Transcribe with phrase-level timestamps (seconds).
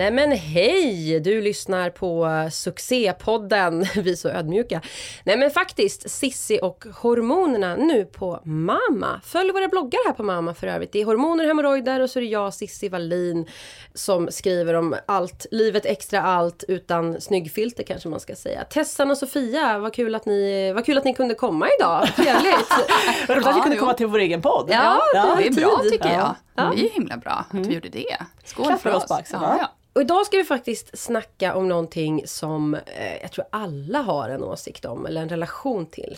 [0.00, 1.20] Nej men hej!
[1.20, 4.80] Du lyssnar på succépodden, vi är så ödmjuka.
[5.24, 9.20] Nej men faktiskt, Sissi och hormonerna nu på Mamma.
[9.24, 10.92] Följ våra bloggar här på Mamma för övrigt.
[10.92, 13.46] Det är hormoner, hemorrojder och så är det jag, Sissi Wallin,
[13.94, 18.64] som skriver om allt, livet extra allt utan snyggfilter kanske man ska säga.
[18.64, 22.08] Tessan och Sofia, vad kul att ni, vad kul att ni kunde komma idag.
[22.16, 22.70] Trevligt!
[23.28, 24.68] Vad roligt att vi kunde komma till vår egen podd.
[24.70, 25.00] Ja,
[25.38, 25.92] Det är bra tid.
[25.92, 26.34] tycker jag.
[26.54, 26.62] Ja.
[26.62, 26.76] Mm.
[26.76, 28.16] Det är himla bra att vi gjorde det.
[28.44, 29.28] Skål Klappar för oss oss.
[29.32, 29.70] ja, ja.
[29.92, 34.42] Och idag ska vi faktiskt snacka om någonting som eh, jag tror alla har en
[34.44, 36.16] åsikt om, eller en relation till.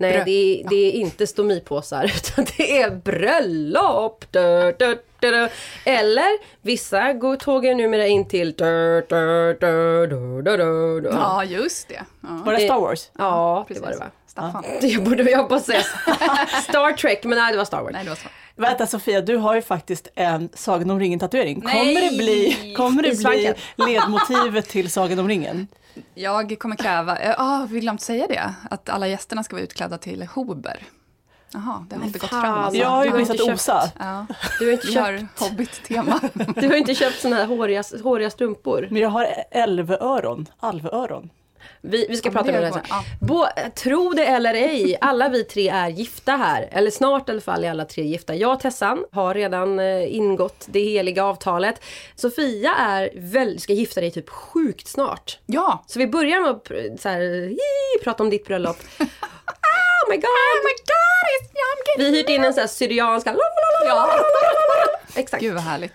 [0.00, 4.24] Nej, Brö- det är, det är inte stomipåsar, utan det är bröllop!
[4.30, 5.48] Du, du, du, du.
[5.84, 8.52] Eller vissa går tågen numera in till...
[8.52, 11.08] Du, du, du, du, du, du, du.
[11.08, 12.04] ja, just det.
[12.20, 13.10] Ja, Var det Star Wars?
[13.18, 13.84] Ja, det precis.
[13.84, 14.10] var det va?
[14.26, 14.64] Staffan.
[14.80, 15.80] Det borde jag på säga.
[16.68, 17.92] Star Trek, men nej det var Star Wars.
[17.92, 18.28] Nej, det var så.
[18.58, 21.60] Vänta Sofia, du har ju faktiskt en Sagan om ringen-tatuering.
[21.60, 25.66] Kommer det bli, kommer det bli ledmotivet till Sagan om ringen?
[26.14, 29.98] Jag kommer kräva, ja, ah, vi glömt säga det, att alla gästerna ska vara utklädda
[29.98, 30.82] till Hober.
[31.52, 32.58] Jaha, det har inte gått fram.
[32.58, 32.80] Alltså.
[32.80, 33.90] Jag har ju missat inte Osa.
[33.98, 34.26] Ja,
[34.58, 36.20] Du har inte köpt, har Hobbit-tema.
[36.56, 38.88] du har inte köpt såna här håriga, håriga strumpor.
[38.90, 40.46] Men jag har älvöron.
[40.60, 41.30] Alvöron.
[41.80, 42.82] Vi, vi ska Ja, prata om det sen.
[43.20, 43.44] Bo,
[43.76, 46.68] tro det eller ej, alla vi tre är gifta här.
[46.72, 48.34] Eller snart i alla fall är alla tre gifta.
[48.34, 51.80] Jag och Tessan har redan eh, ingått det heliga avtalet.
[52.16, 55.38] Sofia är väl, ska gifta dig typ sjukt snart.
[55.46, 58.76] Ja, Så vi börjar med att så här, hi, prata om ditt bröllop.
[58.98, 60.24] oh my god!
[60.24, 61.58] Oh my god, it's,
[61.98, 63.36] Vi hyrt in en sån här syrianska...
[63.86, 64.10] Ja.
[65.14, 65.42] Exakt.
[65.42, 65.92] Gud vad härligt.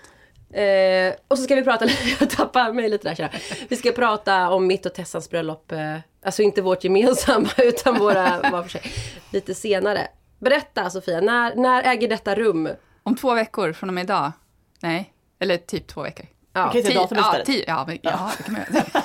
[0.54, 1.86] Eh, och så ska vi prata,
[2.20, 3.30] jag tappar mig lite där jag.
[3.68, 5.72] Vi ska prata om mitt och Tessans bröllop.
[5.72, 8.82] Eh, alltså inte vårt gemensamma utan våra var för sig.
[9.30, 10.08] Lite senare.
[10.38, 12.68] Berätta Sofia, när, när äger detta rum?
[13.02, 14.32] Om två veckor från och med idag.
[14.80, 16.26] Nej, eller typ två veckor.
[16.52, 18.84] Ja, säg datum ja, tio, ja, men, ja, det kan man göra.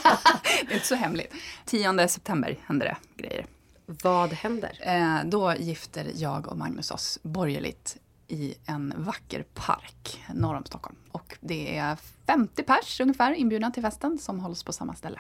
[0.68, 1.34] det är inte så hemligt.
[1.66, 3.46] 10 september händer det grejer.
[3.86, 4.72] Vad händer?
[4.82, 7.98] Eh, då gifter jag och Magnus oss borgerligt
[8.30, 10.96] i en vacker park norr om Stockholm.
[11.12, 11.98] Och det är
[12.28, 15.20] 50 pers ungefär inbjudna till festen som hålls på samma ställe.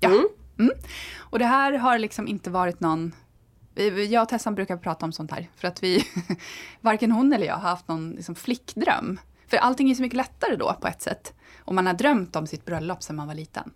[0.00, 0.08] Ja.
[0.58, 0.70] Mm.
[1.18, 3.12] Och det här har liksom inte varit någon...
[4.10, 5.48] Jag och Tessan brukar prata om sånt här.
[5.56, 6.04] För att vi,
[6.80, 9.20] varken hon eller jag har haft någon liksom flickdröm.
[9.46, 11.34] För allting är så mycket lättare då på ett sätt.
[11.58, 13.70] Och man har drömt om sitt bröllop sedan man var liten.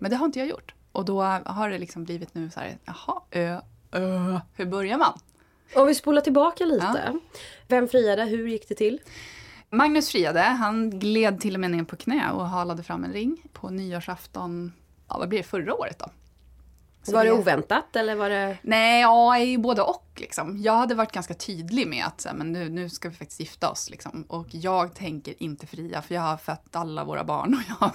[0.00, 0.74] Men det har inte jag gjort.
[0.92, 3.60] Och då har det liksom blivit nu så här, jaha, ö,
[3.92, 5.18] ö, hur börjar man?
[5.74, 7.18] Om vi spolar tillbaka lite.
[7.68, 8.24] Vem friade?
[8.24, 9.00] Hur gick det till?
[9.70, 13.42] Magnus friade, han gled till och med ner på knä och halade fram en ring
[13.52, 14.72] på nyårsafton,
[15.08, 16.06] ja vad blir det, förra året då?
[17.02, 18.58] Så var det oväntat eller var det...
[18.62, 20.11] Nej, ja, både och.
[20.20, 20.58] Liksom.
[20.62, 23.40] Jag hade varit ganska tydlig med att så här, men nu, nu ska vi faktiskt
[23.40, 23.90] gifta oss.
[23.90, 24.24] Liksom.
[24.28, 27.92] Och jag tänker inte fria, för jag har fött alla våra barn och jag har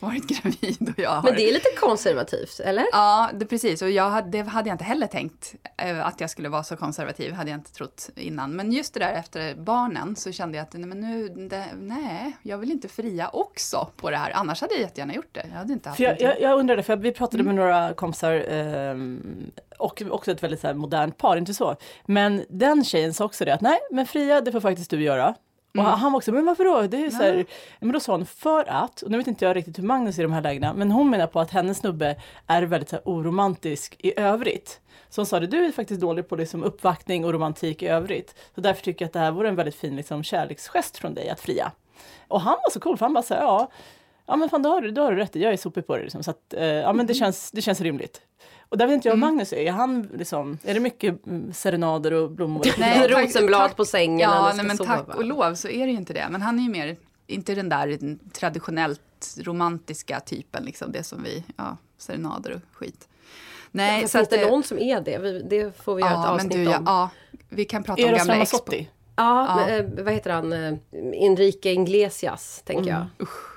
[0.06, 0.92] varit gravid.
[0.96, 1.22] Och jag har...
[1.22, 2.84] Men det är lite konservativt, eller?
[2.92, 3.82] Ja, det, precis.
[3.82, 6.76] Och jag, hade- det hade jag inte heller tänkt eh, att jag skulle vara så
[6.76, 7.32] konservativ.
[7.32, 8.52] hade jag inte trott innan.
[8.56, 12.36] Men just det där efter barnen så kände jag att nej, men nu, det, nej,
[12.42, 14.30] jag vill inte fria också på det här.
[14.34, 15.46] Annars hade jag jättegärna gjort det.
[15.50, 18.32] Jag hade inte haft För jag, jag, jag undrade, för vi pratade med några kompisar
[18.48, 19.50] ehm,
[19.84, 21.76] och också ett väldigt så här, modernt par, inte så.
[22.06, 25.34] Men den tjejen sa också det att nej, men fria det får faktiskt du göra.
[25.78, 26.82] Och han var också, men varför då?
[26.82, 27.46] Det är ju så här,
[27.80, 30.22] men då sa hon för att, och nu vet inte jag riktigt hur Magnus är
[30.22, 32.16] i de här lägena, men hon menar på att hennes snubbe
[32.46, 34.80] är väldigt så här, oromantisk i övrigt.
[35.08, 38.34] Så hon sa det, du är faktiskt dålig på liksom, uppvaktning och romantik i övrigt.
[38.54, 41.30] Så därför tycker jag att det här vore en väldigt fin liksom, kärleksgest från dig
[41.30, 41.72] att fria.
[42.28, 43.70] Och han var så cool, för han bara sa ja,
[44.26, 46.02] ja men fan då har du, då har du rätt, jag är sopig på det.
[46.02, 46.22] Liksom.
[46.22, 48.22] Så att, eh, ja men det känns, det känns rimligt.
[48.74, 52.12] Och där vet inte jag hur Magnus är, han liksom, är det mycket mm, serenader
[52.12, 52.66] och blommor?
[52.78, 54.96] Nej, Rosenblad på sängen Ja, nej, men sova.
[54.96, 56.26] tack och lov så är det ju inte det.
[56.30, 57.98] Men han är ju mer, inte den där
[58.32, 63.08] traditionellt romantiska typen, liksom det som vi, ja, serenader och skit.
[63.70, 65.18] Nej, Det så finns att det någon som är det?
[65.18, 66.84] Vi- Det får vi göra ett Ja, men avsnitt du, ja, om.
[66.86, 67.10] ja,
[67.48, 68.52] Vi kan prata om Eros gamla ex.
[68.52, 68.90] Ramazzotti.
[69.16, 70.52] Ja, Men, eh, vad heter han?
[70.52, 70.74] Eh,
[71.14, 73.06] Enrique Iglesias, tänker jag.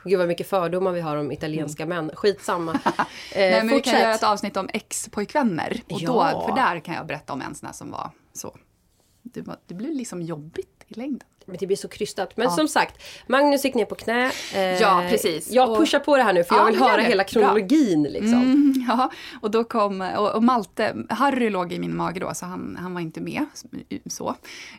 [0.06, 2.12] Gud vad mycket fördomar vi har om italienska män.
[2.14, 2.72] Skitsamma.
[3.32, 4.00] Eh, Nej, men vi kan fortsätt.
[4.02, 5.82] göra ett avsnitt om ex-pojkvänner.
[5.90, 6.32] Och Ja.
[6.34, 8.56] då, för där kan jag berätta om en sån här som var så.
[9.24, 11.28] Det, var, det blev liksom jobbigt i längden.
[11.50, 12.38] Men det blir så krystat.
[12.38, 12.52] Men Ja.
[12.52, 14.32] som sagt, Magnus gick ner på knä.
[14.54, 15.52] Eh, Ja, precis.
[15.52, 18.04] Jag Och- pushar på det här nu för Ja, jag vill höra hela kronologin.
[18.04, 18.34] Liksom.
[18.34, 19.12] Mm, ja,
[19.42, 22.94] och då kom, och, och Malte, Harry låg i min mage då, så han, han
[22.94, 23.46] var inte med.
[24.06, 24.36] Så,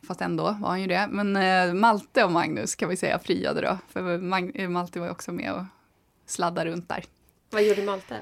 [0.08, 1.08] fast ändå var han ju det.
[1.10, 5.06] Men eh, Malte och Magnus kan vi säga friade då, för Mag, eh, Malte var
[5.06, 5.62] ju också med och
[6.26, 7.04] sladdade runt där.
[7.50, 8.16] Vad gjorde Malte?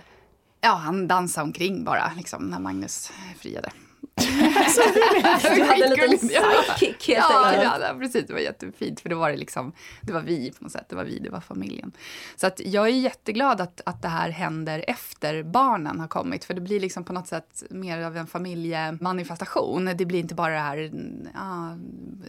[0.60, 3.70] Ja, han dansade omkring bara, liksom, när Magnus friade.
[5.56, 7.64] Du hade en liten sidekick helt Ja, enkelt.
[7.64, 8.26] ja, ja, precis.
[8.26, 9.00] Det var jättefint.
[9.00, 9.72] För då var det liksom,
[10.02, 10.86] det var vi på något sätt.
[10.88, 11.92] Det var vi, det var familjen.
[12.36, 16.44] Så att jag är jätteglad att, att det här händer efter barnen har kommit.
[16.44, 19.84] För det blir liksom på något sätt mer av en familjemanifestation.
[19.96, 20.90] Det blir inte bara det här,
[21.34, 21.76] ja,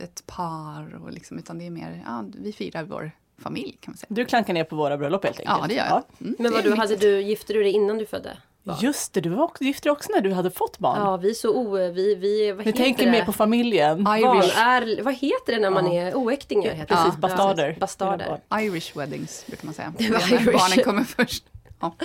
[0.03, 3.97] ett par, och liksom, utan det är mer, ja, vi firar vår familj kan man
[3.97, 4.07] säga.
[4.09, 5.57] Du klankar ner på våra bröllop helt enkelt.
[5.61, 6.03] Ja, det gör jag.
[6.21, 8.37] Mm, Men vad du, hade du, gifte du dig innan du födde?
[8.81, 10.99] Just det, du var också, gifte dig också när du hade fått barn.
[10.99, 11.71] Ja, vi är så o...
[11.91, 13.11] Vi, vi, vad Ni heter tänker det?
[13.11, 14.03] mer på familjen.
[14.03, 16.01] Barn Irish, är, vad heter det när man Ja.
[16.01, 16.71] är oäktingar?
[16.73, 17.01] Heter det.
[17.03, 17.67] Precis, bastarder.
[17.69, 18.39] Ja, bastarder.
[18.59, 19.93] Irish weddings brukar man säga.
[19.97, 20.45] Det var Irish.
[20.53, 21.43] Barnen kommer först.
[21.79, 21.95] Ja.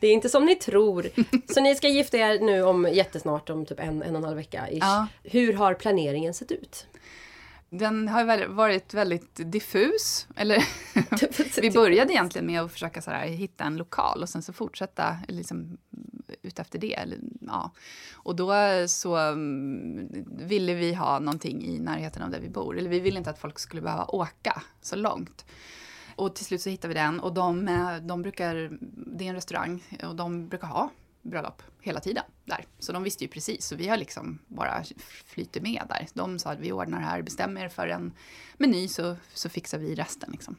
[0.00, 1.06] Det är inte som ni tror.
[1.54, 4.36] Så ni ska gifta er nu om jättesnart, om typ en, en och en halv
[4.36, 4.64] vecka.
[4.72, 5.06] Ja.
[5.22, 6.86] Hur har planeringen sett ut?
[7.78, 10.26] Den har varit väldigt diffus.
[10.36, 10.64] Eller,
[11.60, 15.16] vi började egentligen med att försöka så här, hitta en lokal och sen så fortsätta
[15.28, 15.78] liksom,
[16.42, 16.94] ut efter det.
[16.94, 17.70] Eller, ja.
[18.12, 18.54] Och då
[18.88, 20.08] så mm,
[20.46, 22.78] ville vi ha någonting i närheten av där vi bor.
[22.78, 25.44] Eller vi ville inte att folk skulle behöva åka så långt.
[26.16, 28.78] Och till slut så hittade vi den och de, eh, de brukar,
[29.16, 30.90] det är en restaurang och de brukar ha
[31.24, 32.64] bröllop hela tiden där.
[32.78, 34.84] Så de visste ju precis, så vi har liksom bara
[35.26, 36.06] flyter med där.
[36.14, 38.12] De sa att vi ordnar det här, bestämmer er för en
[38.56, 40.56] meny så, så fixar vi resten liksom.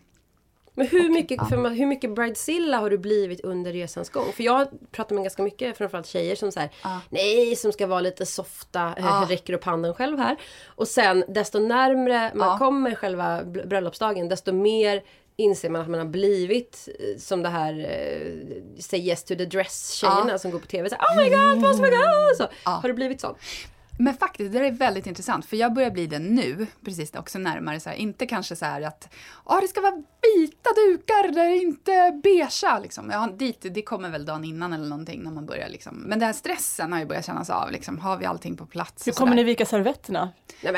[0.78, 4.32] Men hur mycket, för, hur mycket bridezilla har du blivit under resans gång?
[4.34, 7.02] För jag pratar med ganska mycket, framförallt tjejer som säger Ja.
[7.10, 9.24] nej, som ska vara lite softa, Ja.
[9.24, 10.38] äh, räcker upp handen själv här.
[10.66, 12.58] Och sen desto närmre man Ja.
[12.58, 15.04] kommer själva br- bröllopsdagen, desto mer
[15.38, 19.46] inser man att man har blivit eh, som det här eh, Say yes to the
[19.46, 20.38] dress-tjejerna Ja.
[20.38, 20.90] som går på TV.
[20.90, 22.38] Så, oh my god, post my god!
[22.38, 22.72] Så, Ja.
[22.72, 23.36] Har det blivit så?
[23.98, 27.40] Men faktiskt, det där är väldigt intressant, för jag börjar bli det nu, precis också
[27.40, 29.14] närmare så här, inte kanske så här att
[29.44, 29.96] ah, det ska vara
[30.36, 33.10] vita dukar, det är inte beigea liksom.
[33.10, 35.96] Ja, dit, det kommer väl dagen innan eller någonting när man börjar liksom.
[35.96, 39.08] Men den här stressen har ju börjat kännas av, liksom, har vi allting på plats?
[39.08, 40.32] Hur kommer ni vika servetterna?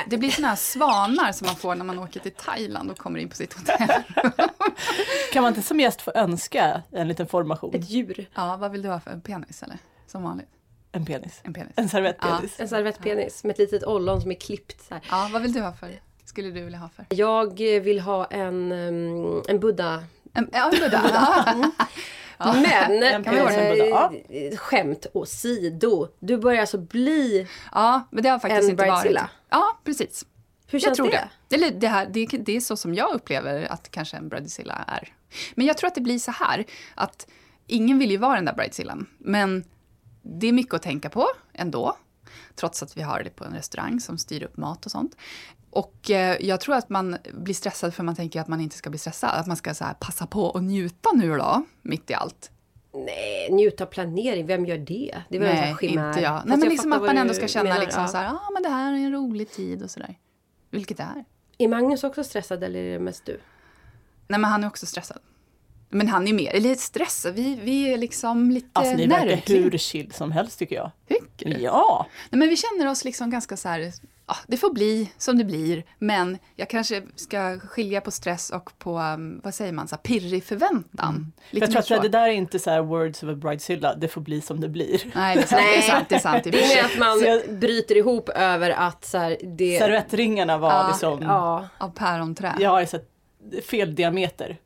[0.07, 3.19] Det blir såna här svanar som man får när man åker till Thailand och kommer
[3.19, 3.87] in på sitt hotell.
[5.33, 7.75] Kan man inte som gäst få önska en liten formation?
[7.75, 8.29] ett djur.
[8.35, 9.77] ja, vad vill du ha för en penis eller?
[10.07, 10.49] Som vanligt,
[10.97, 11.41] En penis.
[11.43, 11.73] en penis.
[11.75, 12.59] En servettpenis.
[12.59, 14.87] En servettpenis med ett litet ollon som är klippt.
[14.87, 15.03] Så här.
[15.09, 15.99] Ja, vad vill du ha för?
[16.25, 17.05] Skulle du vilja ha för?
[17.09, 20.03] Jag vill ha en, um, en Buddha
[20.33, 21.71] En, ja, en Buddha.
[22.39, 22.53] Ja.
[22.53, 24.13] Men, En Buddha, ja.
[24.29, 26.07] eh, skämt åsido.
[26.19, 27.47] Du börjar alltså bli...
[27.73, 29.17] ja, men det har faktiskt inte varit.
[29.49, 30.25] Ja, precis.
[30.67, 31.27] Hur Jag känns tror det?
[31.47, 31.55] det.
[31.55, 35.13] Eller det, här, det, det är så som jag upplever att kanske en bridezilla är.
[35.55, 36.65] Men jag tror att det blir så här
[36.95, 37.27] att
[37.67, 39.07] ingen vill ju vara den där bridezillan.
[39.17, 39.63] Men
[40.29, 41.97] det är mycket att tänka på ändå.
[42.55, 45.17] Trots att vi har det på en restaurang som styr upp mat och sånt.
[45.69, 48.89] Och eh, jag tror att man blir stressad för man tänker att man inte ska
[48.89, 49.29] bli stressad.
[49.29, 52.51] Att man ska så här, passa på och njuta nu då, mitt i allt.
[52.93, 54.45] Nej, njuta av planering.
[54.45, 55.21] Vem gör det?
[55.29, 56.07] Det en här Nej, chimär.
[56.07, 56.33] inte jag.
[56.33, 58.07] Fast Nej, men liksom fattar att man ändå ska känna menar, liksom ja.
[58.07, 60.15] så här, ah, men det här är en rolig tid och sådär.
[60.69, 61.25] Vilket det är.
[61.57, 63.39] Är Magnus också stressad eller är det mest du?
[64.27, 65.19] Nej, men han är också stressad.
[65.89, 69.61] Men han är mer, eller stressad, vi, vi är liksom lite Alltså ni verkar nervkliga.
[69.61, 70.91] hur chill som helst tycker jag.
[71.07, 71.61] Tycker du?
[71.61, 72.05] Ja!
[72.29, 73.91] Nej, men vi känner oss liksom ganska så här,
[74.27, 78.77] ja, det får bli som det blir, men jag kanske ska skilja på stress och
[78.77, 81.33] på, um, vad säger man, så här, pirrig förväntan.
[81.51, 81.99] Lite Jag tror att så.
[82.01, 84.69] det där är inte så här words of a bridezilla, det får bli som det
[84.69, 85.01] blir.
[85.15, 86.09] Nej, det är sant, det är sant.
[86.09, 86.75] Det är, sant, Det är sig.
[86.75, 89.79] mer att man jag- bryter ihop över att så här, det...
[89.79, 92.55] Servettringarna var Ja, liksom, Ja, Av päronträ.
[92.59, 92.99] jag är så
[93.69, 94.57] fel diameter.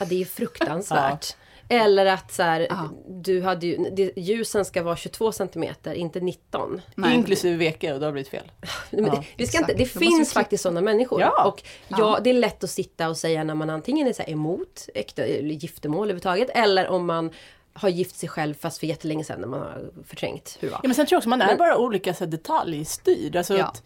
[0.00, 1.36] Ja, det är fruktansvärt.
[1.72, 2.88] Eller att så här, Ja.
[3.08, 6.80] du hade ju, det, ljusen ska vara 22 centimeter, inte 19.
[6.94, 7.14] Nej.
[7.14, 8.50] Inklusive veke och det har blivit fel.
[8.90, 11.20] Men Ja, det, vi ska inte, det Då finns faktiskt sådana människor.
[11.20, 11.44] Ja.
[11.44, 14.30] Och ja, det är lätt att sitta och säga när man antingen är så här
[14.30, 17.30] emot äkta, eller giftermål överhuvudtaget eller om man
[17.72, 20.80] har gift sig själv fast för jättelänge sedan när man har förträngt hur det var.
[20.82, 23.36] Ja, men sen tror jag också man är Men- bara olika så här, detaljstyrd.
[23.36, 23.64] Alltså Ja.
[23.64, 23.82] att,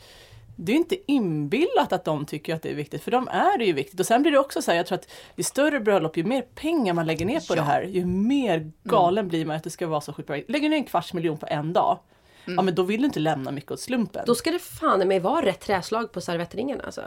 [0.56, 3.64] det är inte inbillat att de tycker att det är viktigt, för de är det
[3.64, 4.00] ju viktigt.
[4.00, 6.42] Och sen blir det också så här, jag tror att ju större bröllop, ju mer
[6.42, 7.54] pengar man lägger ner på Ja.
[7.54, 10.37] det här, ju mer galen blir man att det ska vara så sjukt bra.
[10.49, 11.99] Lägger ner en kvarts miljon på en dag.
[12.44, 14.25] ja men då vill du inte lämna mycket åt slumpen.
[14.26, 17.02] Då ska det fan mig vara rätt träslag på servettringen alltså.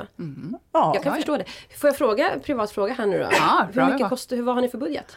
[0.74, 1.46] ja, Jag kan förstå det.
[1.77, 3.27] Får jag fråga, privat fråga här nu då?
[3.32, 5.16] Ja, Hur mycket kostar, hur, vad har ni för budget?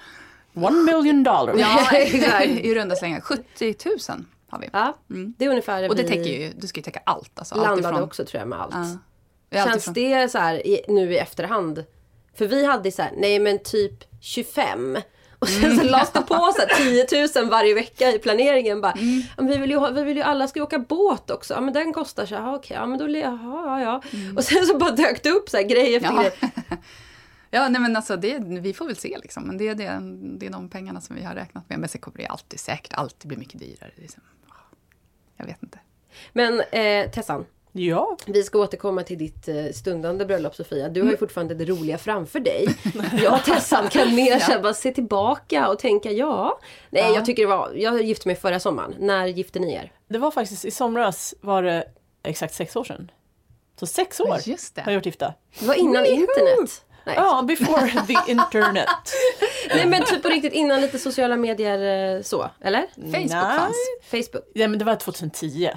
[0.55, 1.55] one million dollar.
[1.59, 2.47] Ja, Exakt.
[2.47, 3.21] i runda slängar.
[3.21, 3.75] 70
[4.09, 4.69] 000 har vi.
[4.73, 4.97] Ja,
[5.39, 7.39] det är ungefär Och det täcker ju, du ska ju täcka allt.
[7.39, 8.75] Alltså, allt landade ifrån- också tror jag med allt.
[9.51, 9.61] Ja.
[9.63, 11.85] Allt Känns ifrån- det så här i, nu i efterhand?
[12.35, 14.99] För vi hade så här, nej men typ 25.
[15.39, 18.81] Och sen så lades det på så här 10 000 varje vecka i planeringen.
[18.81, 19.19] Bara, Mm.
[19.21, 21.55] "Ja, men vi, vill ju ha, vi vill ju alla ska åka båt också.
[21.55, 24.19] Ja men den kostar så här, okej, ja men då, jaha, ja ja.
[24.37, 26.25] Och sen så bara dök det upp så här grej efter Mm.
[26.25, 26.31] Ja.
[26.41, 26.53] grej.
[27.53, 29.43] Ja, nej men alltså det, vi får väl se liksom.
[29.43, 29.99] Men det är, det,
[30.39, 31.79] det är de pengarna som vi har räknat med.
[31.79, 33.91] Men sen kommer det alltid säkert alltid bli mycket dyrare.
[33.97, 34.23] Liksom.
[35.41, 35.79] Jag vet inte.
[36.33, 40.89] Men eh, Tessan, Ja, vi ska återkomma till ditt eh, stundande bröllop Sofia.
[40.89, 41.11] Du har Mm.
[41.11, 42.67] ju fortfarande det roliga framför dig.
[43.23, 46.59] Jag och Tessan kan mer här, bara se tillbaka och tänka ja.
[46.91, 47.15] Nej Ja.
[47.15, 48.95] jag tycker det var, jag gifte mig förra sommaren.
[48.99, 49.93] När gifte ni er?
[50.09, 51.85] det var faktiskt i somras var det
[52.23, 53.11] exakt sex år sedan.
[53.81, 54.81] Så sex år Just det.
[54.83, 55.35] har jag gjort gifta.
[55.61, 56.85] Det var innan internet.
[57.17, 57.25] Nej.
[57.27, 58.89] Ja, before the internet.
[59.75, 62.87] Nej men typ på riktigt innan lite sociala medier eh, så, eller?
[62.97, 63.59] Facebook Nej.
[63.59, 63.77] fanns.
[64.11, 64.45] Facebook.
[64.55, 65.71] Ja, men det var 2010.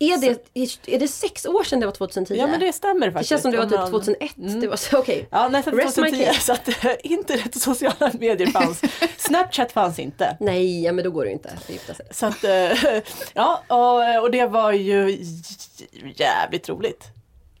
[0.00, 2.34] Är det, är det sex år sedan det var 2010?
[2.34, 3.28] Ja, men det stämmer det faktiskt.
[3.28, 4.32] känns som det var typ man- 2001.
[4.60, 5.28] Det var så, okej.
[5.30, 6.24] Ja, nästan Rest my 2010.
[6.26, 6.40] case.
[6.40, 8.80] Så att eh, internet och sociala medier fanns.
[9.18, 10.36] Snapchat fanns inte.
[10.40, 12.06] Nej, ja, men då går det ju inte att gifta sig.
[12.10, 12.50] Så att, eh,
[13.34, 15.24] ja, och, och det var ju
[16.16, 17.04] jävligt roligt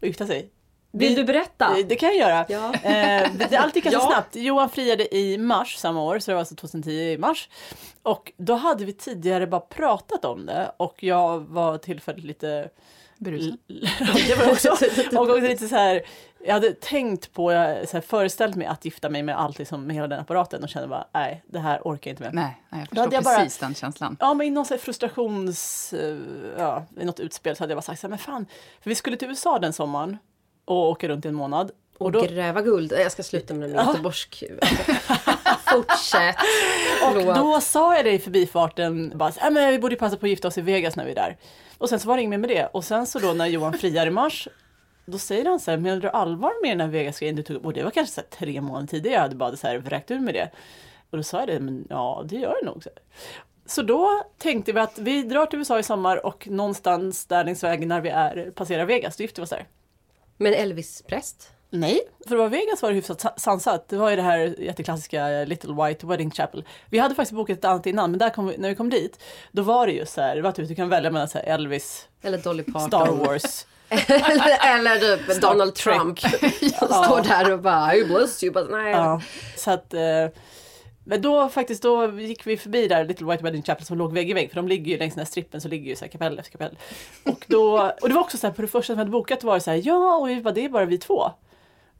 [0.00, 0.48] att gifta sig.
[0.92, 1.76] Vill du berätta?
[1.88, 2.46] Det kan jag göra.
[2.48, 2.74] Ja.
[2.74, 4.06] Eh, det, allt gick ganska Ja.
[4.12, 4.36] snabbt.
[4.36, 7.48] Johan friade i mars samma år, så det var alltså 2010 i mars.
[8.02, 12.68] Och då hade vi tidigare bara pratat om det och jag var tillfälligt lite
[13.20, 13.58] Berusad.
[14.28, 14.76] det var också,
[15.18, 16.02] och lite så här,
[16.46, 19.86] jag hade tänkt på, jag så här, föreställt mig att gifta mig med allt liksom,
[19.86, 22.34] med hela den apparaten och kände bara, nej, det här orkar jag inte med.
[22.34, 24.16] Nej, nej, jag förstår jag bara- precis den känslan.
[24.20, 25.92] Ja, men i någon så här frustrations...
[25.92, 26.16] eh,
[26.58, 28.46] Ja, i något utspel så hade jag bara sagt så här, men fan,
[28.82, 30.18] för vi skulle till USA den sommaren
[30.68, 31.70] och åka runt i en månad.
[31.98, 32.92] Och Och då, gräva guld.
[32.92, 34.44] Jag ska sluta med den göteborgsk...
[35.72, 36.36] Fortsätt.
[37.02, 40.30] och då sa jag det i förbifarten, bara, här, men vi borde passa på att
[40.30, 41.36] gifta oss i Vegas när vi är där.
[41.78, 42.66] Och sen så var det inget mer med det.
[42.72, 44.48] Och sen så då när Johan friar i mars,
[45.06, 47.64] då säger han så här, menar du allvar med den här Vegas-grejen du tog upp?
[47.64, 50.10] Och det var kanske så här, tre månader tidigare jag hade bara så här vräkt
[50.10, 50.50] ur med det.
[51.10, 52.82] Och då sa jag det, men ja det gör det nog.
[52.82, 52.90] Så,
[53.66, 57.64] så då tänkte vi att vi drar till USA i sommar och någonstans där längs
[57.64, 59.66] vägen när vi är, passerar Vegas, då gifter vi oss där.
[60.38, 61.50] Men Elvis-präst?
[61.70, 63.88] Nej, för att vara Vegas var det hyfsat sa- sansat.
[63.88, 66.64] Det var ju det här jätteklassiska Little White Wedding Chapel.
[66.90, 69.20] Vi hade faktiskt bokat ett annat innan, men där kom vi, när vi kom dit,
[69.52, 71.44] då var det ju så här, det var typ, du kan välja mellan så här
[71.44, 72.88] Elvis, Eller Dolly Parton?
[72.88, 73.66] Star Wars.
[73.88, 76.20] eller, eller typ Donald Trump.
[76.78, 78.52] Som står där och bara I bless you.
[78.52, 78.90] Bara, nej.
[78.92, 79.20] ja,
[79.56, 80.00] så att, eh,
[81.08, 84.30] men då faktiskt, då gick vi förbi där Little White Wedding Chapel som låg vägg
[84.30, 86.12] i vägg, för de ligger ju längs den här strippen så ligger ju så här
[86.12, 86.78] kapell efter kapell.
[87.24, 89.44] Och, då, och det var också så här, på det första som vi hade bokat
[89.44, 91.30] var det så här, ja, och vi bara, det är bara vi två.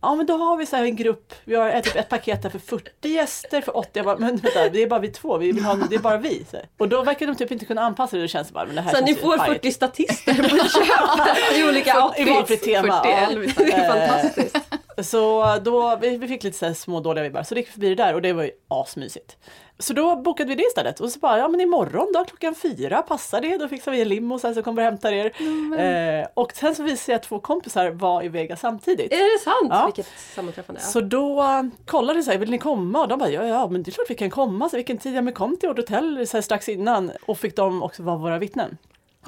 [0.01, 2.43] Ja men då har vi så här en grupp, vi har ett, typ ett paket
[2.43, 5.39] där för 40 gäster, för 80, jag bara, men vänta, det är bara vi två,
[5.39, 6.47] vi vill ha, det är bara vi.
[6.79, 8.95] Och då verkar de typ inte kunna anpassa det, det känns bara, men det här
[8.95, 9.63] Så ni får pajigt.
[9.63, 12.31] 40 statister på köp i olika I outfits.
[12.31, 13.03] valfritt tema.
[13.03, 13.17] 40 ja.
[13.17, 13.55] Elvis.
[13.55, 14.57] Det är fantastiskt.
[15.03, 17.73] Så då, vi, vi fick lite så här små dåliga vibbar, så då gick vi
[17.73, 19.37] förbi det där och det var ju asmysigt.
[19.79, 23.03] Så då bokade vi det istället och så bara, ja men imorgon då klockan fyra,
[23.03, 23.57] passar det?
[23.57, 25.33] Då fixar vi en limo sen så kommer vi och hämtar er.
[25.79, 29.13] Eh, och sen så visade jag att två kompisar var i Vegas samtidigt.
[29.13, 29.71] Är det sant?
[29.71, 29.87] Ja.
[29.87, 30.81] Vilket sammanträffande.
[30.85, 30.89] Ja.
[30.89, 33.01] Så då uh, kollade jag, vill ni komma?
[33.03, 34.69] Och de bara, ja, ja men det är klart vi kan komma.
[34.69, 35.15] Så vilken tid?
[35.15, 37.13] Ja men kom till vårt hotell så här, strax innan.
[37.27, 38.79] Och fick de också vara våra vittnen.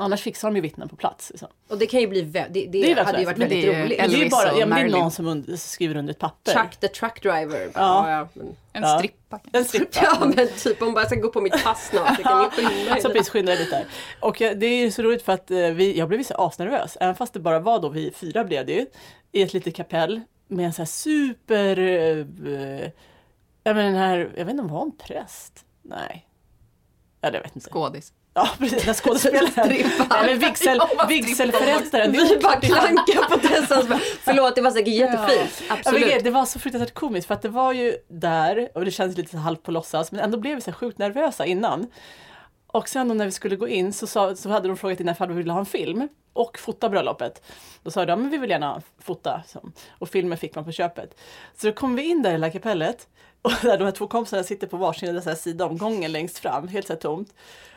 [0.01, 1.31] Annars fixar de ju vittnen på plats.
[1.31, 1.49] Liksom.
[1.69, 3.71] Och det kan ju bli, vä- det, det, Det är hade ju varit men väldigt
[3.71, 3.99] det roligt.
[3.99, 6.53] Det är ju bara, ja, men det är någon som und- skriver under ett papper.
[6.55, 7.61] Chuck the truck driver.
[7.61, 7.71] Ja.
[7.75, 8.11] Ja.
[8.11, 8.99] Ja, men, En Ja.
[8.99, 9.41] strippa.
[9.53, 10.01] En strippa.
[10.03, 12.17] ja men typ om bara ska gå på mitt pass snart.
[12.17, 12.51] Så kan
[13.03, 13.85] Så precis skynda lite där.
[14.21, 16.97] Och eh, det är ju så roligt för att eh, vi, jag blev så asnervös,
[17.01, 18.87] även fast det bara var då vi fyra blev det ju,
[19.33, 22.91] i ett litet kapell med en så här super, eh,
[23.65, 25.65] jag menar den här, jag vet inte om hon var en präst?
[25.83, 26.27] Nej.
[27.21, 27.71] Ja, det vet jag inte.
[27.71, 28.13] Skådis.
[28.41, 30.39] Ja, precis, den skådespelaren.
[30.39, 32.13] Vigsel, Ja, vigselförrättaren.
[32.13, 35.63] Vi bara klankar på Tessans bara, Förlåt det var säkert jättefint.
[35.69, 36.03] Ja, Absolut.
[36.03, 39.17] grejen, det var så fruktansvärt komiskt för att det var ju där och det kändes
[39.17, 41.87] lite halvt på låtsas men ändå blev vi så sjukt nervösa innan.
[42.67, 45.13] Och sen då när vi skulle gå in så, sa, så hade de frågat innan
[45.15, 47.43] ifall vi ville ha en film och fota bröllopet.
[47.83, 51.21] Då sa de men vi vill gärna fota som, och filmen fick man på köpet.
[51.57, 53.09] Så då kom vi in där i hela kapellet
[53.43, 56.69] och där de här två kompisarna sitter på varsin här sida om gången längst fram,
[56.69, 57.35] helt så här tomt.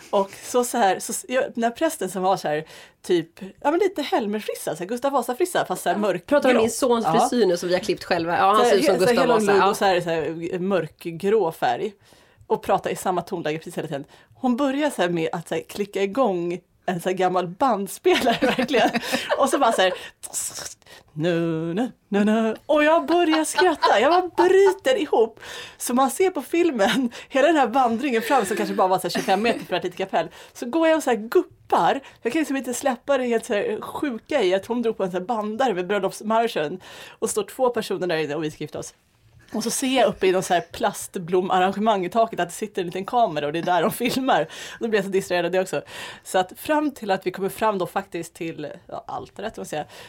[0.10, 2.66] Och så, så här, så, ja, när prästen som var så här
[3.02, 6.26] typ, ja men lite Helmerfrissa, så här Gustav Vasa-frissa fast så här mörk.
[6.26, 8.38] Pratar om min sons frisyr nu som vi har klippt själva.
[8.38, 9.58] Ja han ser här, ut som här Gustav Vasa.
[9.58, 9.70] Ja.
[9.70, 11.94] och så här, så här mörkgrå färg.
[12.48, 14.06] Och pratar i samma tonläge precis hela tiden.
[14.34, 18.90] Hon börjar så här med att så här, klicka igång en sån gammal bandspelare verkligen.
[19.38, 19.94] Och så bara så här,
[21.14, 22.56] nu, nu, nu, nu.
[22.66, 25.40] Och jag börjar skratta, jag bara bryter ihop.
[25.78, 29.04] Så man ser på filmen, hela den här vandringen fram som kanske bara var så
[29.04, 30.30] här 25 meter för att lite kapell.
[30.54, 33.54] Så går jag och så här guppar, jag kan liksom inte släppa det helt så
[33.54, 36.80] här sjuka i att hon drog på en sån här bandare vid bröllopsmarschen.
[37.20, 38.94] Och står två personer där inne och vi ska gifta oss.
[39.54, 42.82] Och så ser jag uppe i någon så här plastblomarrangemang i taket att det sitter
[42.82, 44.48] en liten kamera och det är där de filmar.
[44.80, 45.82] Då blir jag så distraherad av det också.
[46.24, 49.60] Så att fram till att vi kommer fram då faktiskt till ja, altaret,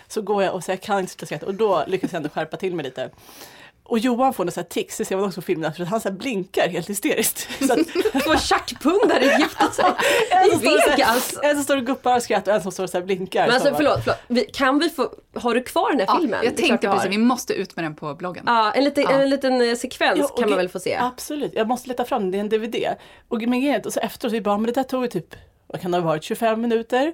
[0.08, 2.28] så går jag och så jag kan inte sluta skratta och då lyckas jag ändå
[2.28, 3.10] skärpa till mig lite.
[3.86, 6.12] Och Johan får något tics, det ser man också på filmen, för att han så
[6.12, 7.48] blinkar helt hysteriskt.
[8.24, 9.84] Två tjackpundare gifta sig
[10.52, 11.34] i Vegas!
[11.42, 13.46] En som står och guppar av skratt och en som står och så blinkar.
[13.46, 14.18] Men alltså så förlåt, förlåt.
[14.28, 16.40] Vi, kan vi få, har du kvar den här Ja, filmen?
[16.44, 18.44] jag tänkte precis, vi måste ut med den på bloggen.
[18.46, 19.10] Ja, en liten, Ja.
[19.10, 20.94] en liten eh, sekvens Ja, och kan man väl få se.
[20.96, 22.84] Absolut, jag måste leta fram den, det är en DVD.
[23.28, 25.34] Och men och så efteråt, vi bara, men det där tog ju typ
[25.74, 27.12] vad kan det ha varit, 25 minuter?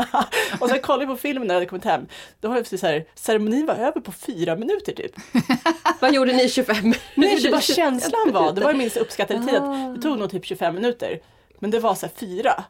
[0.60, 2.06] och sen kollade jag på filmen när jag hade kommit hem.
[2.40, 5.12] Då var det precis så här, ceremonin var över på fyra minuter typ.
[6.00, 9.54] Vad gjorde ni i 25 Nej, det var känslan var, det var min uppskattade tid
[9.54, 11.20] att det tog nog typ 25 minuter.
[11.58, 12.64] Men det var så här fyra.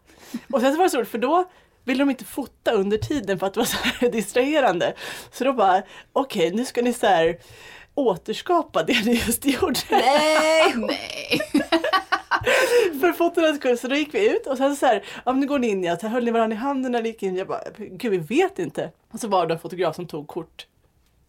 [0.53, 1.45] Och sen så var det så roligt för då
[1.85, 4.95] ville de inte fota under tiden för att det var så här distraherande.
[5.33, 7.39] Så då bara, okej nu ska ni så här
[7.95, 9.81] återskapa det ni just gjorde.
[9.91, 10.75] Nej!
[10.77, 11.41] Nej!
[13.01, 13.79] för fotornas skull.
[13.79, 15.85] Så då gick vi ut och sen så här, ja men nu går ni in,
[15.85, 17.37] ja, så höll ni varandra i handen när ni gick in.
[17.37, 18.91] Jag bara, gud vi vet inte.
[19.13, 20.67] Och så var det en fotograf som tog kort.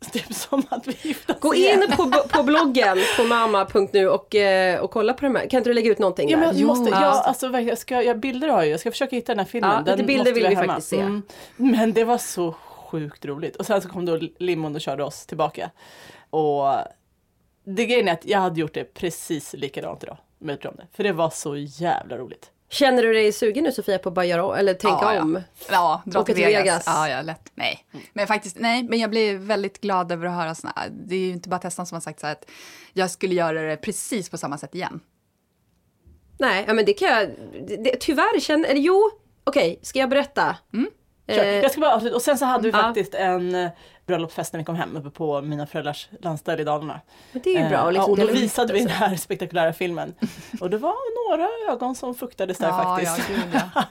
[0.14, 4.80] Typ som att vi gifte oss Gå in på, på bloggen på mamma.nu och, eh,
[4.80, 5.50] och kolla på de här.
[5.50, 6.46] Kan inte du lägga ut någonting Ja, där?
[6.48, 7.02] men jag måste, Ja.
[7.02, 9.72] jag, alltså, jag, ska, jag bilder har jag, jag ska försöka hitta den här filmen.
[9.72, 10.74] Ja, lite den bilder måste vill vi hemma.
[10.74, 11.22] faktiskt se.
[11.58, 13.56] Men det var så sjukt roligt.
[13.56, 15.70] Och sen så kom då limon och körde oss tillbaka.
[16.30, 16.64] Och
[17.64, 20.18] det grejen är att jag hade gjort det precis likadant idag.
[20.52, 20.88] Gjort om det.
[20.94, 22.50] För det var så jävla roligt.
[22.70, 25.36] Känner du dig sugen nu Sofia på att bara göra eller tänka ja, om?
[25.36, 26.64] Ja, ja dra Åka till till Vegas.
[26.64, 26.84] Vegas.
[26.86, 27.52] Ja, ja, lätt.
[27.56, 27.86] Nej.
[28.14, 31.32] Men faktiskt, nej, men jag blir väldigt glad över att höra såna Det är ju
[31.32, 32.50] inte bara Tessan som har sagt så här att
[32.94, 35.00] jag skulle göra det precis på samma sätt igen.
[36.40, 37.30] Nej, ja, men det kan jag...
[37.68, 38.70] Det, det, tyvärr känner...
[38.70, 39.12] Eller jo,
[39.44, 40.56] okej, ska jag berätta?
[41.28, 41.44] Kör.
[41.44, 42.16] Eh, Jag ska bara avsluta.
[42.16, 42.82] Och sen så hade vi ja.
[42.82, 43.70] faktiskt en eh,
[44.06, 47.02] bröllopsfest när vi kom hem uppe på mina föräldrars landställe i Dalarna.
[47.32, 47.80] men det är ju bra.
[47.80, 50.14] Eh, liksom ja, och då visade vi den här spektakulära filmen.
[50.62, 50.96] Och det var
[51.30, 53.30] några ögon som fuktades där ja, faktiskt.
[53.54, 53.84] ja.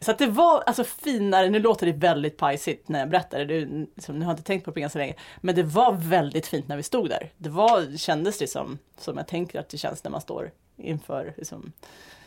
[0.00, 3.60] Så att det var alltså finare, nu låter det väldigt pajsigt när jag berättar det,
[3.96, 5.14] liksom, nu har jag inte tänkt på det ganska länge.
[5.40, 7.30] Men det var väldigt fint när vi stod där.
[7.36, 11.34] Det var, kändes det som, som jag tänker att det känns när man står inför
[11.36, 11.72] liksom,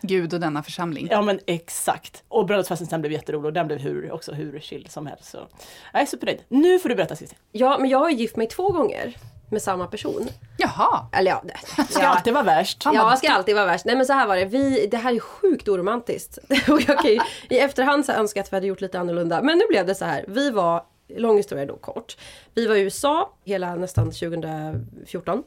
[0.05, 1.07] Gud och denna församling.
[1.11, 2.23] Ja men exakt.
[2.27, 5.31] Och bröllopsfesten sen blev jätterolig och den blev hur, också hur chill som helst.
[5.31, 5.47] Så.
[5.93, 6.43] Jag är supernöjd.
[6.47, 7.35] Nu får du berätta Cissi.
[7.51, 9.15] Ja, men jag har ju gift mig två gånger
[9.49, 10.27] med samma person.
[10.57, 11.07] Jaha.
[11.11, 12.07] Eller ja, det, Ska ja.
[12.07, 12.81] alltid vara värst.
[12.85, 13.85] Ja, jag ska alltid vara värst.
[13.85, 16.37] Nej men så här var det, vi, det här är sjukt oromantiskt.
[16.69, 19.41] Och jag kan ju i efterhand så önska att vi hade gjort lite annorlunda.
[19.41, 22.17] Men nu blev det så här, vi var, lång historia då kort.
[22.53, 25.43] Vi var i USA hela nästan 2014.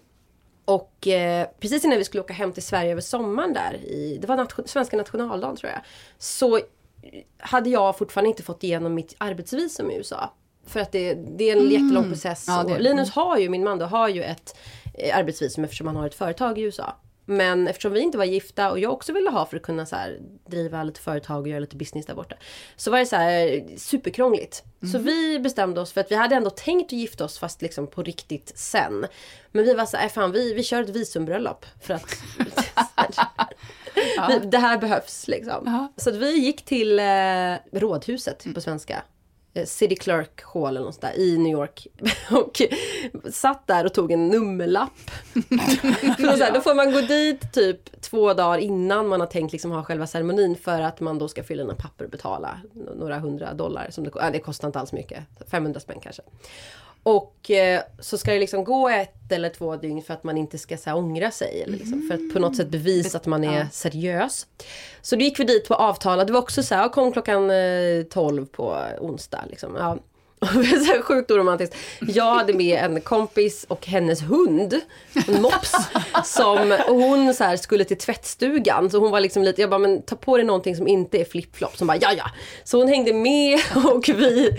[0.67, 4.27] Och eh, precis innan vi skulle åka hem till Sverige över sommaren där, i, det
[4.27, 5.81] var nation, svenska nationaldagen tror jag.
[6.19, 6.61] Så
[7.39, 10.33] hade jag fortfarande inte fått igenom mitt arbetsvisum i USA.
[10.67, 12.45] För att det, det är en jättelång process.
[12.49, 12.79] Ja, och det.
[12.79, 14.57] Linus har ju, min man då, har ju ett
[14.95, 16.97] eh, arbetsvisum eftersom han har ett företag i USA.
[17.29, 19.97] Men eftersom vi inte var gifta och jag också ville ha för att kunna så
[19.97, 22.37] här, driva lite företag och göra lite business där borta.
[22.77, 24.63] Så var det så här superkrångligt.
[24.93, 27.87] Så vi bestämde oss för att vi hade ändå tänkt att gifta oss fast liksom
[27.87, 29.07] på riktigt sen.
[29.53, 32.17] Men vi var så här, "Äh, fan vi, vi kör ett visumbröllop för att
[34.29, 35.63] vi, det här behövs liksom.
[35.67, 35.93] Ja.
[35.97, 39.03] Så vi gick till eh, rådhuset på svenska.
[39.57, 41.87] Eh, City Clerk Hall eller något där i New York.
[42.31, 42.63] Och
[43.33, 45.11] satt där och tog en nummerlapp.
[46.19, 49.53] Så så här, då får man gå dit typ två dagar innan man har tänkt
[49.53, 52.61] liksom ha själva ceremonin för att man då ska fylla i papper och betala
[52.97, 53.87] några hundra dollar.
[53.91, 56.23] Som det, äh, det kostar inte alls mycket, 500 spänn kanske.
[57.07, 60.59] Och eh, så ska det liksom gå ett eller två dygn för att man inte
[60.59, 61.63] ska så här, ångra sig.
[61.63, 64.47] Eller liksom, för att på något sätt bevisa att man är seriös.
[65.03, 66.27] Så då gick vi dit på avtalad.
[66.27, 69.45] Det var också så här, kom klockan eh, 12 på onsdag.
[69.51, 69.77] Liksom.
[69.79, 69.99] Ja.
[71.03, 71.77] Sjukt oromantiskt.
[72.01, 74.81] Jag hade med en kompis och hennes hund,
[75.29, 75.73] en mops.
[76.25, 78.91] Som, hon så här skulle till tvättstugan.
[78.91, 81.25] Så hon var liksom lite, jag bara men ta på dig någonting som inte är
[81.25, 81.77] flipflop.
[81.77, 82.25] Som bara ja ja.
[82.65, 84.51] Så hon hängde med och vi,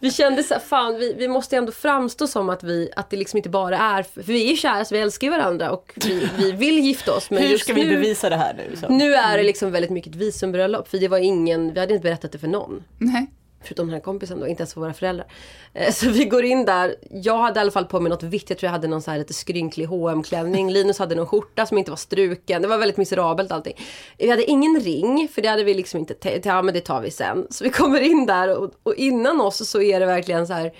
[0.00, 3.16] vi kände så här, fan vi, vi måste ändå framstå som att vi, att det
[3.16, 6.28] liksom inte bara är, för vi är ju kära så vi älskar varandra och vi,
[6.38, 7.30] vi vill gifta oss.
[7.30, 8.76] Men Hur ska vi nu, bevisa det här nu?
[8.76, 8.88] Så?
[8.88, 10.88] nu är det liksom väldigt mycket visumbröllop.
[10.88, 12.84] För det var ingen, vi hade inte berättat det för någon.
[12.98, 13.26] Nej.
[13.64, 15.26] Förutom den här kompisen då, inte ens för våra föräldrar.
[15.72, 16.94] Eh, så vi går in där.
[17.10, 18.50] Jag hade i alla fall på mig något vitt.
[18.50, 21.66] Jag tror jag hade någon så här lite skrynklig hm klänning Linus hade någon skjorta
[21.66, 22.62] som inte var struken.
[22.62, 23.76] Det var väldigt miserabelt allting.
[24.18, 26.46] Vi hade ingen ring, för det hade vi liksom inte tänkt.
[26.46, 27.46] Ja men det tar vi sen.
[27.50, 30.72] Så vi kommer in där och, och innan oss så är det verkligen så här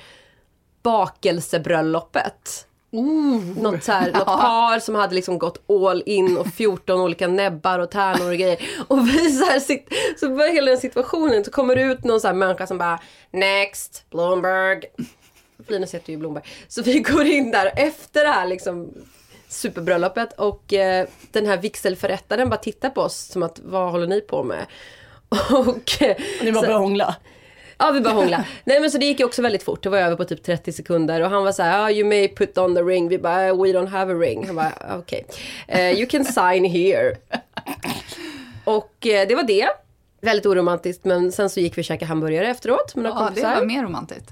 [0.82, 2.66] bakelsebröllopet.
[3.56, 7.78] Något, så här, något par som hade liksom gått all in och 14 olika näbbar
[7.78, 8.58] och tärnor och grejer.
[8.88, 9.60] Och vi så här
[10.20, 12.98] så börjar hela den situationen, så kommer det ut någon så här människa som bara
[13.30, 14.82] Next, Bloomberg.
[15.68, 16.44] Linus heter ju Blomberg.
[16.68, 18.92] Så vi går in där efter det här liksom
[19.48, 24.20] superbröllopet och eh, den här vigselförrättaren bara tittar på oss som att vad håller ni
[24.20, 24.66] på med?
[25.50, 27.16] Och, eh, Ni var så- började hångla.
[27.78, 28.44] Ja vi bara hångla.
[28.64, 29.82] Nej men så det gick ju också väldigt fort.
[29.82, 32.28] Det var över på typ 30 sekunder och han var så här, ah, you may
[32.28, 33.08] put on the ring.
[33.08, 34.46] Vi bara, "Ah, we don't have a ring.
[34.46, 35.26] Han bara, "Ah, okej.
[35.68, 37.16] Eh, you can sign here.
[38.64, 39.66] Och eh, det var det.
[40.20, 43.26] Väldigt oromantiskt men sen så gick vi och käkade hamburgare efteråt med några Ja, det
[43.26, 43.54] kompisar.
[43.56, 44.30] var mer romantiskt.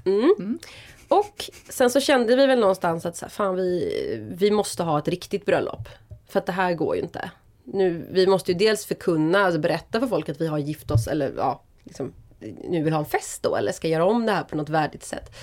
[1.07, 4.99] Och sen så kände vi väl någonstans att så här, fan vi, vi måste ha
[4.99, 5.89] ett riktigt bröllop.
[6.29, 7.31] För att det här går ju inte.
[7.63, 11.07] Nu, vi måste ju dels förkunna, alltså berätta för folk att vi har gift oss
[11.07, 12.13] eller ja, liksom,
[12.63, 15.03] nu vill ha en fest då eller ska göra om det här på något värdigt
[15.03, 15.35] sätt.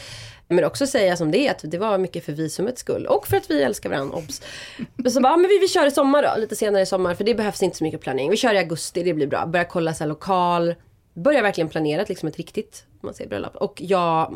[0.48, 3.36] Men också säga som det är att det var mycket för visumets skull och för
[3.36, 4.42] att vi älskar varandra, obs.
[4.96, 7.24] Men så bara, men vi, vi kör i sommar då, lite senare i sommar för
[7.24, 8.30] det behövs inte så mycket planering.
[8.30, 9.46] Vi kör i augusti, det blir bra.
[9.46, 10.74] Börja kolla så lokal,
[11.14, 13.56] börja verkligen planera liksom ett riktigt man säger, bröllop.
[13.56, 14.34] Och jag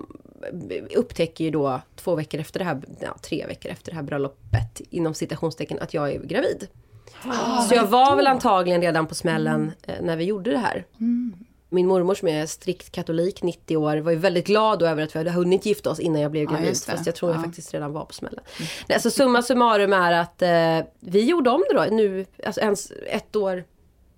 [0.96, 4.80] upptäcker ju då två veckor efter det här, ja, tre veckor efter det här bröllopet
[4.90, 6.68] inom citationstecken att jag är gravid.
[7.68, 10.84] så jag var väl antagligen redan på smällen eh, när vi gjorde det här.
[11.74, 15.18] Min mormor som är strikt katolik, 90 år, var ju väldigt glad över att vi
[15.18, 16.68] hade hunnit gifta oss innan jag blev gravid.
[16.68, 16.78] det.
[16.92, 17.44] fast jag tror jag Ja.
[17.44, 18.44] faktiskt redan var på smällen.
[18.88, 22.92] Nej, så summa summarum är att eh, vi gjorde om det då nu, alltså ens
[23.06, 23.64] ett år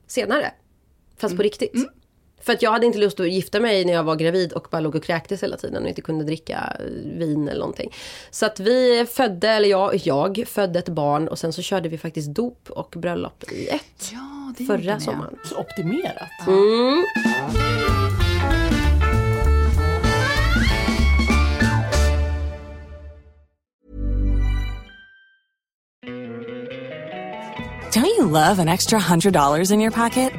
[0.06, 0.50] senare.
[1.18, 1.72] Fast på riktigt.
[2.40, 4.80] För att jag hade inte lust att gifta mig när jag var gravid och bara
[4.80, 6.84] låg och kräktes hela tiden och inte kunde dricka eh,
[7.18, 7.92] vin eller någonting.
[8.30, 11.98] Så att vi födde, eller jag, jag födde ett barn och sen så körde vi
[11.98, 14.10] faktiskt dop och bröllop i ett.
[14.12, 15.38] Ja, det Förra ni, sommaren.
[15.44, 16.30] Så optimerat.
[16.46, 17.04] Mm.
[27.92, 30.32] Don't you love an extra $100 in your pocket?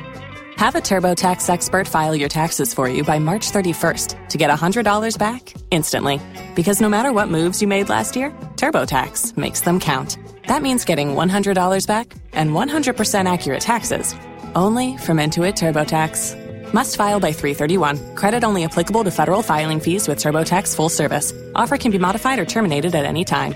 [0.58, 5.18] Have a TurboTax expert file your taxes for you by March 31st to get $100
[5.18, 6.20] back instantly.
[6.56, 10.18] Because no matter what moves you made last year, TurboTax makes them count.
[10.48, 14.16] That means getting $100 back and 100% accurate taxes
[14.56, 16.74] only from Intuit TurboTax.
[16.74, 18.16] Must file by 331.
[18.16, 21.34] Credit only applicable to federal filing fees with TurboTax full service.
[21.56, 23.54] Offer can be modified or terminated at any time.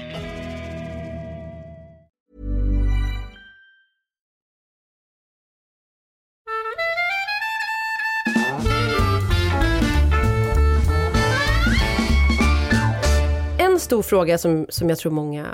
[13.57, 15.47] En stor fråga som, som jag tror många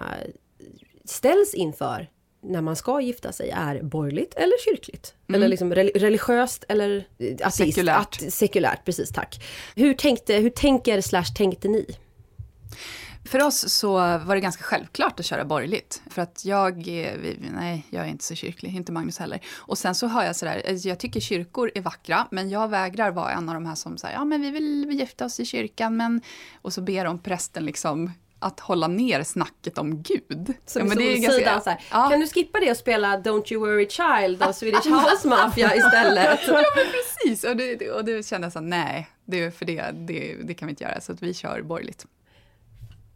[1.09, 2.09] ställs inför
[2.43, 5.13] när man ska gifta sig är borgerligt eller kyrkligt.
[5.33, 7.57] Eller liksom reli- religiöst eller eh, ateist.
[7.57, 7.97] Sekulärt.
[7.97, 9.43] Att, sekulärt, precis tack.
[9.75, 11.85] Hur, tänkte, hur tänker slash tänkte ni?
[13.25, 16.01] För oss så var det ganska självklart att köra borgerligt.
[16.09, 19.39] För att jag, vi, nej, jag är inte så kyrklig, inte Magnus heller.
[19.55, 23.11] Och sen så hör jag sådär, alltså jag tycker kyrkor är vackra, men jag vägrar
[23.11, 25.97] vara en av de här som säger, ja men vi vill gifta oss i kyrkan,
[25.97, 26.21] men...
[26.61, 30.53] Och så ber de prästen liksom att hålla ner snacket om Gud.
[30.65, 32.09] Som Ja, men det är ganska- så här, Ja.
[32.09, 36.39] Kan du skippa det och spela Don't You Worry Child av Swedish House Mafia istället?
[36.47, 39.91] Ja men precis, och det, och det kände jag så här, nej, det, för det,
[39.93, 42.05] det, det kan vi inte göra, så att vi kör borgerligt.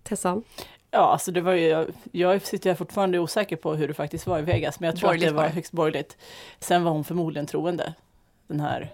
[0.04, 0.44] Tessan?
[0.92, 4.28] Ja, alltså det var ju, jag, jag sitter här fortfarande osäker på hur det faktiskt
[4.28, 6.18] var i Vegas, men jag tror Borgerligt att det var högst borgerligt.
[6.60, 7.94] Sen var hon förmodligen troende,
[8.48, 8.90] den här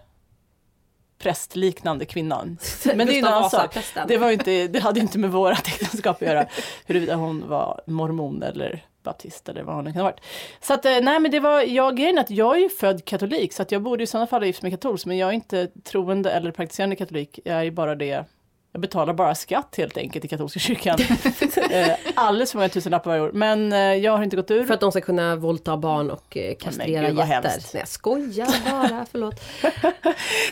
[1.17, 2.57] prästliknande kvinnan.
[2.95, 3.23] Men det är.
[3.23, 4.07] Vasa-prästen.
[4.07, 6.45] Det, var inte, det hade inte med vårat äktenskap att göra,
[6.85, 10.21] huruvida hon var mormon eller baptist eller vad hon nu kan ha varit.
[10.61, 13.53] Så att, eh, nej men det var, jag, grejen att jag är ju född katolik,
[13.53, 15.67] så att jag borde i sådana fall ha gift mig katolsk, men jag är inte
[15.83, 18.25] troende eller praktiserande katolik, jag är bara det
[18.71, 20.99] jag betalar bara skatt helt enkelt i katolska kyrkan.
[21.71, 23.31] eh, alldeles för många tusenlappar varje år.
[23.33, 24.65] Men eh, jag har inte gått ur.
[24.65, 27.41] För att de ska kunna våldta barn och eh, kastrera getter.
[27.43, 29.35] Nej jag skojar bara, förlåt.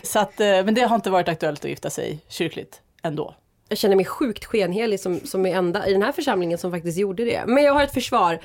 [0.02, 3.34] Så att, men det har inte varit aktuellt att gifta sig kyrkligt ändå.
[3.68, 6.98] Jag känner mig sjukt skenhelig som, som är enda i den här församlingen som faktiskt
[6.98, 7.42] gjorde det.
[7.46, 8.40] Men jag har ett försvar.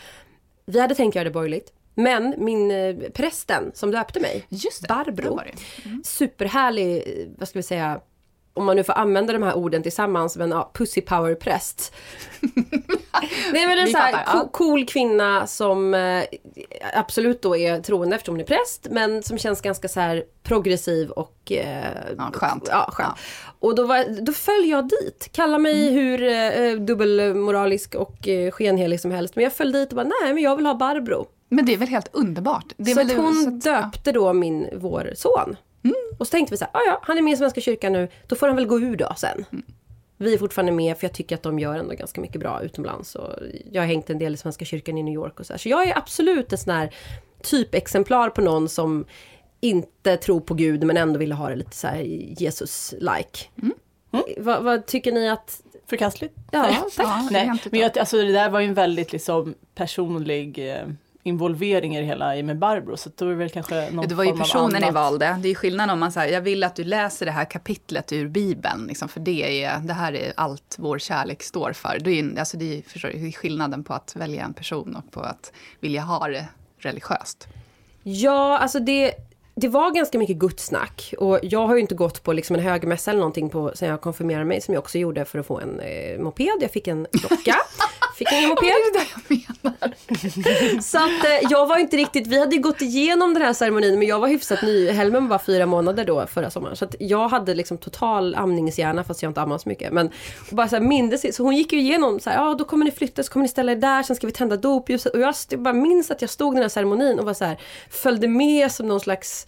[0.65, 1.73] Vi hade tänkt göra det borgerligt.
[1.95, 2.71] Men min
[3.13, 6.03] prästen som döpte mig, Just det, Barbro, var det.
[6.03, 8.01] superhärlig, eh, vad ska vi säga,
[8.53, 11.93] om man nu får använda de här orden tillsammans, men ja, pussy power präst.
[13.51, 14.41] det är väl en Vi så här fattar, ja.
[14.41, 16.23] co- cool kvinna som eh,
[16.93, 21.09] absolut då är troende eftersom hon är präst, men som känns ganska så här progressiv
[21.09, 21.85] och eh,
[22.17, 22.67] Ja, skönt.
[22.71, 23.13] Ja, skönt.
[23.59, 25.29] Och då, var, då föll jag dit.
[25.31, 25.93] Kalla mig Mm.
[25.93, 29.35] hur eh, dubbelmoralisk och eh, skenhelig som helst.
[29.35, 31.25] Men jag föll dit och bara, nej men jag vill ha Barbro.
[31.49, 32.65] Men det är väl helt underbart?
[32.77, 33.81] Det är så väl att hon så att- ja.
[33.81, 35.55] döpte då min, vår son.
[36.19, 38.07] Och så tänkte vi så här, "Ah, ja han är med i Svenska kyrkan nu,
[38.27, 39.45] då får han väl gå ur då sen.
[40.17, 43.15] Vi är fortfarande med för jag tycker att de gör ändå ganska mycket bra utomlands.
[43.15, 43.33] Och
[43.71, 45.57] jag har hängt en del i Svenska kyrkan i New York och så här.
[45.57, 46.93] Så jag är absolut ett sån här
[47.43, 49.05] typexemplar på någon som
[49.59, 52.01] inte tror på Gud men ändå ville ha det lite så här
[52.37, 53.47] Jesus-like.
[54.37, 55.61] Vad, vad tycker ni att...
[55.87, 56.35] Förkastligt?
[56.51, 56.63] Ja,
[56.95, 57.05] tack.
[57.07, 60.87] Ja, Nej, men jag, alltså det där var ju en väldigt liksom personlig eh,
[61.23, 62.97] involvering i det hela i med Barbro.
[62.97, 65.39] Så då är det väl kanske någon Det var ju personen ni valde.
[65.41, 68.27] Det är skillnad om man säger, jag vill att du läser det här kapitlet ur
[68.27, 71.97] Bibeln, liksom, för det, är, det här är allt vår kärlek står för.
[71.99, 75.11] Det är, alltså det, är, förstår det är skillnaden på att välja en person och
[75.11, 77.47] på att vilja ha det religiöst.
[78.03, 79.13] Ja, alltså det,
[79.61, 81.13] det var ganska mycket gudssnack.
[81.17, 84.01] Och jag har ju inte gått på liksom en högmässa eller någonting på, sen jag
[84.01, 86.57] konfirmerade mig, som jag också gjorde för att få en eh, moped.
[86.61, 87.55] Jag fick en klocka.
[88.17, 88.67] fick en moped.
[88.93, 90.81] Det är det jag menar.
[90.81, 93.99] Så att eh, jag var inte riktigt, vi hade ju gått igenom den här ceremonin
[93.99, 96.75] men jag var hyfsat ny, Helmen var fyra månader då förra sommaren.
[96.75, 99.93] Så att jag hade liksom total amningshjärna fast jag inte ammade så mycket.
[99.93, 100.09] Men
[100.49, 102.91] bara så här mindes, så hon gick ju igenom så här, ja då kommer ni
[102.91, 105.13] flytta, så kommer ni ställa er där, sen ska vi tända dopljuset.
[105.13, 107.59] Och jag bara minns att jag stod i den här ceremonin och var så här,
[107.89, 109.47] följde med som någon slags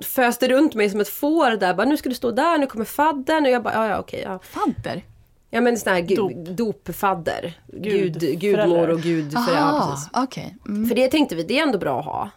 [0.00, 2.84] Föste runt mig som ett får där, bara nu ska du stå där, nu kommer
[2.84, 4.38] faddern och jag bara ja ja okej ja.
[4.42, 5.04] Fadder?
[5.50, 6.56] Ja men sån här gu- Dop.
[6.56, 7.60] dopfadder.
[7.66, 8.66] Gud, Gudföräldrar.
[8.66, 10.56] gudmor och gud för, ja, okej.
[10.68, 10.88] Mm.
[10.88, 12.30] För det tänkte vi, det är ändå bra att ha.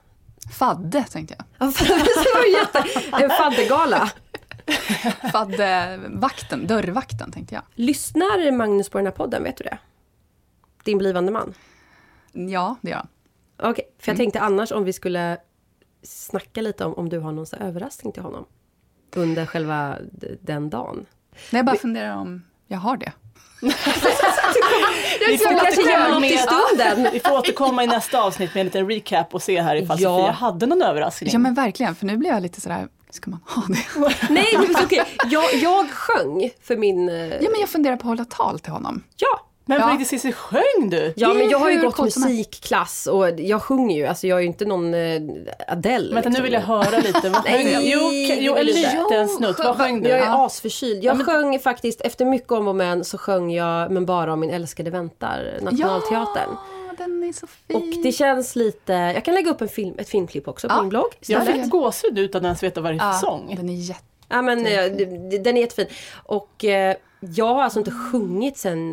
[0.53, 1.45] Fadde, tänkte jag.
[1.67, 2.83] Ja, för det var ju jätte,
[3.23, 4.09] en faddergala.
[5.31, 7.63] Faddevakten, dörrvakten, tänkte jag.
[7.75, 9.77] Lyssnar Magnus på den här podden, vet du det?
[10.83, 11.53] Din blivande man.
[12.33, 13.07] Ja, det gör han.
[13.71, 15.37] Okej, för jag tänkte annars om vi skulle
[16.05, 18.45] snacka lite om om du har någon överraskning till honom.
[19.15, 19.97] Under själva
[20.41, 21.05] den dagen.
[21.31, 23.11] Nej, jag bara funderar om jag har det.
[23.61, 27.07] Vi får, återkomma med, stunden.
[27.13, 30.17] vi får återkomma i nästa avsnitt med en liten recap och se här ifall Ja.
[30.17, 31.29] Sofia hade någon överraskning.
[31.33, 34.09] Ja, men verkligen, för nu blir jag lite sådär, ska man ha det?
[34.33, 35.03] Nej, men okej.
[35.25, 37.09] Jag, jag sjöng för min...
[37.09, 39.03] eh, Ja, men jag funderar på att hålla tal till honom.
[39.17, 39.91] Ja, Men på Ja.
[39.93, 41.13] riktigt Cissi, sjöng du?
[41.15, 44.47] Ja men jag har ju gått musikklass och jag sjunger ju, alltså jag är ju
[44.47, 45.21] inte någon eh,
[45.67, 46.13] Adele.
[46.13, 46.43] Vänta, nu liksom.
[46.43, 47.29] vill jag höra lite.
[47.29, 47.71] Vad sjöng du?
[47.81, 47.99] Jo,
[48.39, 49.59] jo, det en jag liten snutt.
[49.59, 50.09] Vad sjöng du?
[50.09, 50.45] Jag är Ja.
[50.45, 51.03] asförkyld.
[51.03, 54.49] Jag sjöng faktiskt, efter mycket om och men, så sjöng jag Men bara om min
[54.49, 56.49] älskade väntar, Nationalteatern.
[56.87, 57.75] Ja, den är så fin.
[57.75, 60.81] Och det känns lite, jag kan lägga upp en film, ett filmklipp också på Ja.
[60.81, 61.05] min blogg.
[61.27, 61.61] Jag istället.
[61.63, 63.53] fick gåshud utan att ens veta vad det är för sång.
[63.57, 64.01] Den är jätte...
[64.29, 64.85] Ja men eh,
[65.43, 65.87] den är jättefin.
[66.23, 66.95] Och eh,
[67.33, 68.91] jag har alltså inte sjungit sen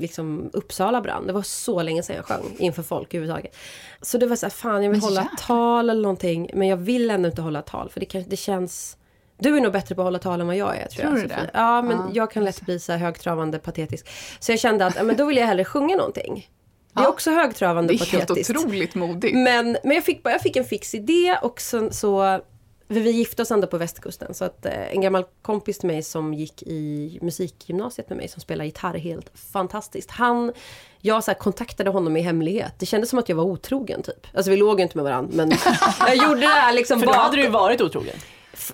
[0.00, 1.26] liksom, Uppsala brann.
[1.26, 3.56] Det var så länge sedan jag sjöng inför folk överhuvudtaget.
[4.02, 5.36] Så det var så här, fan jag vill Men hålla jäklar.
[5.46, 6.50] tal eller någonting.
[6.54, 8.96] Men jag vill ändå inte hålla tal för det, kan, det känns...
[9.38, 11.24] Du är nog bättre på att hålla tal än vad jag är tror, Tror jag.
[11.24, 11.50] du det?
[11.54, 14.06] Ja men Ja, jag kan lätt bli så här högtravande patetisk.
[14.40, 16.48] Så jag kände att men då vill jag hellre sjunga någonting.
[16.94, 17.08] Det är Ja.
[17.08, 18.50] också högtravande Det är helt patetiskt.
[18.58, 19.34] otroligt modigt.
[19.36, 22.40] Men, men jag, fick, jag fick en fix idé och sen så
[22.88, 26.34] vi gifte oss ändå på västkusten så att eh, en gammal kompis till mig som
[26.34, 30.10] gick i musikgymnasiet med mig som spelar gitarr helt fantastiskt.
[30.10, 30.52] Han,
[31.00, 32.74] jag så här, kontaktade honom i hemlighet.
[32.78, 34.26] Det kändes som att jag var otrogen typ.
[34.34, 35.52] Alltså vi låg ju inte med varandra men
[36.00, 38.16] jag gjorde det här liksom För då hade du ju varit otrogen.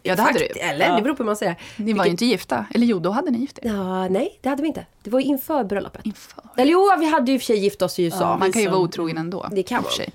[0.03, 0.61] Ja, det hade du Fakt- ju.
[0.63, 1.57] Eller det beror på hur man säger.
[1.77, 2.67] Ni var ju inte gifta.
[2.75, 3.69] Eller jo, då hade ni gift er.
[3.69, 4.87] Ja, nej det hade vi inte.
[5.03, 6.07] Det var ju inför bröllopet.
[6.07, 6.43] Inför.
[6.57, 8.37] Eller jo, vi hade ju i och för sig gift oss i USA.
[8.37, 9.49] Man kan ju som- vara otrogen ändå.
[9.53, 10.13] Det kan man för sig.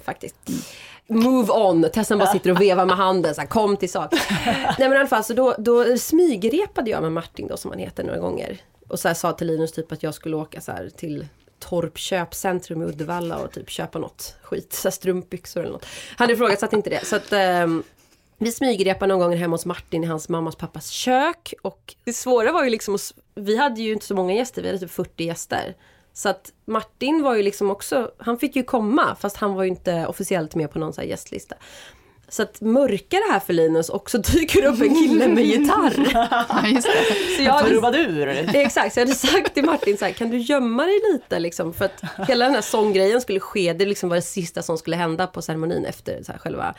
[1.07, 1.89] Move on.
[1.93, 4.13] Tessan bara sitter och vevar med handen, så här, kom till sak.
[4.45, 7.79] Nej men i alla fall, så då, då smygrepade jag med Martin då som han
[7.79, 8.57] heter några gånger.
[8.87, 11.27] Och så här, sa till Linus typ att jag skulle åka så här, till
[11.59, 15.85] Torp köpcentrum i Uddevalla och typ köpa något skit, så här, strumpbyxor eller något.
[16.17, 17.05] Han ifrågasatte inte det.
[17.05, 17.83] Så att ehm,
[18.37, 21.53] vi smygrepade någon gång hemma hos Martin i hans mammas pappas kök.
[21.61, 22.97] Och det svåra var ju liksom,
[23.35, 25.75] vi hade ju inte så många gäster, vi hade typ 40 gäster.
[26.17, 29.69] Så att Martin var ju liksom också, han fick ju komma fast han var ju
[29.69, 31.56] inte officiellt med på någon så här gästlista.
[32.30, 35.93] Så att mörka det här för Linus och så dyker upp en kille med gitarr.
[36.49, 37.36] Ja, just det.
[37.38, 38.28] Så jag hade, Trubadur.
[38.56, 41.73] exakt, så jag hade sagt till Martin så här, kan du gömma dig lite liksom?
[41.73, 44.95] För att hela den här sånggrejen skulle ske, det liksom var det sista som skulle
[44.95, 46.75] hända på ceremonin efter så här själva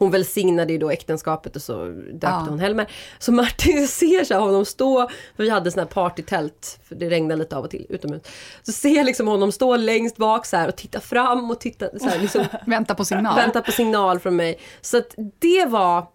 [0.00, 2.46] hon välsignade ju då äktenskapet och så döpte Ja.
[2.48, 2.90] hon Helmer.
[3.18, 7.10] Så Martin ser så här honom stå, för vi hade såna här partytält, för det
[7.10, 8.22] regnade lite av och till utomhus.
[8.62, 11.98] Så ser jag liksom honom stå längst bak så här och titta fram och titta
[11.98, 13.36] så här, liksom Vänta på signal.
[13.36, 14.58] vänta på signal från mig.
[14.80, 16.06] Så att det var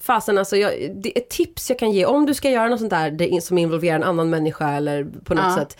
[0.00, 2.78] fasen alltså, jag, det är ett tips jag kan ge om du ska göra något
[2.78, 5.56] sånt där som involverar en annan människa eller på något Ja.
[5.56, 5.78] sätt.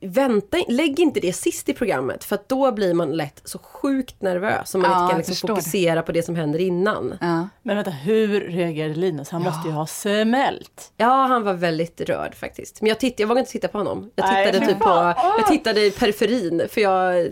[0.00, 4.22] Vänta, lägg inte det sist i programmet för att då blir man lätt så sjukt
[4.22, 7.14] nervös om man Ja, inte kan liksom fokusera på det som händer innan.
[7.20, 7.48] Ja.
[7.62, 9.30] Men vänta, hur reagerade Linus?
[9.30, 10.92] Han måste ju ha smält.
[10.96, 12.80] Ja, han var väldigt rörd faktiskt.
[12.82, 14.10] Men jag, titt, jag vågade inte titta på honom.
[14.14, 14.88] Jag Nej, tittade men typ på,
[15.38, 17.26] jag tittade i periferin för jag,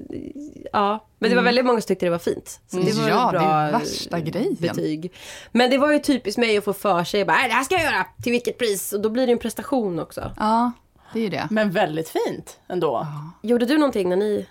[0.73, 1.07] ja.
[1.19, 2.61] Men det var väldigt många som tyckte det var fint.
[2.67, 3.09] Så det var Mm.
[3.09, 4.55] Ja, ett det bra är värsta grejen.
[4.61, 5.13] betyg.
[5.53, 7.75] Men det var ju typiskt mig att få för sig, bara, "Nej, det här ska
[7.75, 8.93] jag göra, till vilket pris?
[8.93, 10.31] Och då blir det en prestation också.
[10.37, 10.73] ja,
[11.15, 11.49] det är ju det.
[11.51, 13.07] Men väldigt fint ändå.
[13.43, 14.47] Gjorde du någonting när ni...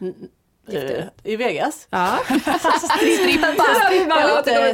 [0.68, 1.88] Eh, I Vegas.
[1.90, 2.20] Ja.
[3.20, 3.54] Strippa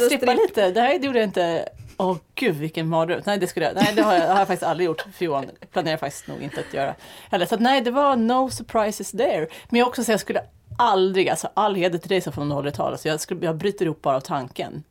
[0.08, 0.30] stripp.
[0.36, 0.72] lite.
[0.72, 1.70] Det här gjorde jag inte.
[1.98, 3.22] Åh gud vilken mardröm.
[3.26, 5.06] Nej det skulle jag, nej det har jag, har jag faktiskt aldrig gjort.
[5.14, 6.96] För Johan planerar faktiskt nog inte att göra
[7.32, 7.46] heller.
[7.46, 9.48] Så att, nej det var no surprises there.
[9.70, 10.42] Men jag också säga jag skulle
[10.78, 12.92] aldrig, alltså all heder till dig som får håller tal.
[12.92, 14.84] Alltså, jag, skulle, jag bryter ihop bara av tanken.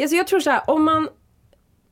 [0.00, 1.08] Alltså jag tror så här, om man,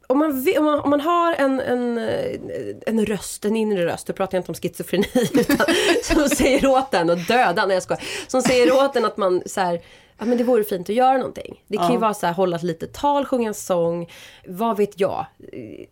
[0.07, 2.41] om man, om man, om man har en, en, eh,
[2.87, 5.67] en röst, en inre röst, då pratar jag inte om schizofreni, utan
[6.03, 8.03] som säger åt en och döda, när jag skojar.
[8.27, 9.81] Som säger åt en att man så här,
[10.19, 11.65] ja men det vore fint att göra någonting.
[11.67, 14.11] Det kan ju vara så här, hålla ett litet tal, sjunga en sång,
[14.47, 15.27] vad vet jag,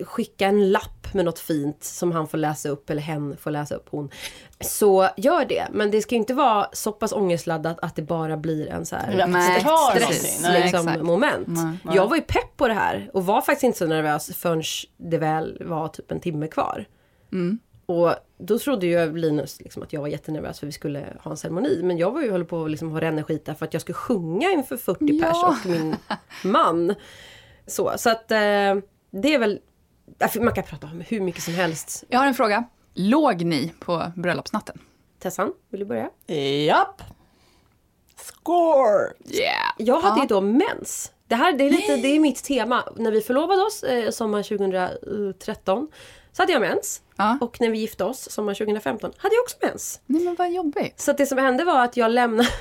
[0.00, 3.74] skicka en lapp med något fint som han får läsa upp, eller hen får läsa
[3.74, 4.10] upp, hon.
[4.60, 8.68] Så gör det, men det ska inte vara så pass ångestladdat att det bara blir
[8.68, 10.40] en så här Nej, stress.
[10.42, 11.48] Nej, liksom, moment.
[11.48, 11.96] Nej.
[11.96, 14.62] Jag var ju pepp på det här och var faktiskt inte så nervös förrän
[14.96, 16.84] det väl var typ en timme kvar.
[17.32, 17.58] Mm.
[17.86, 21.36] Och då trodde ju Linus liksom att jag var jättenervös för vi skulle ha en
[21.36, 21.80] ceremoni.
[21.82, 23.94] Men jag var ju höll på att liksom ha ränneskit där för att jag skulle
[23.94, 25.48] sjunga inför 40 pers Ja.
[25.64, 25.96] och min
[26.44, 26.94] man.
[27.66, 28.38] Så, så att eh,
[29.10, 29.60] det är väl...
[30.18, 32.04] därför Man kan prata om hur mycket som helst.
[32.08, 32.64] Jag har en fråga.
[32.94, 34.78] Låg ni på bröllopsnatten?
[35.18, 36.10] Tessan, vill du börja?
[36.66, 37.02] Japp!
[38.16, 39.12] Score!
[39.28, 39.72] Yeah!
[39.78, 41.12] Jag hade ju då mens.
[41.28, 42.84] Det här det är, lite, det är mitt tema.
[42.96, 45.88] När vi förlovade oss eh, sommar 2013
[46.32, 47.02] så hade jag mens.
[47.16, 47.38] Ja.
[47.40, 50.00] Och när vi gifte oss sommar 2015 hade jag också mens.
[50.07, 51.00] Nej men vad jobbigt.
[51.00, 52.48] Så det som hände var att jag lämnade...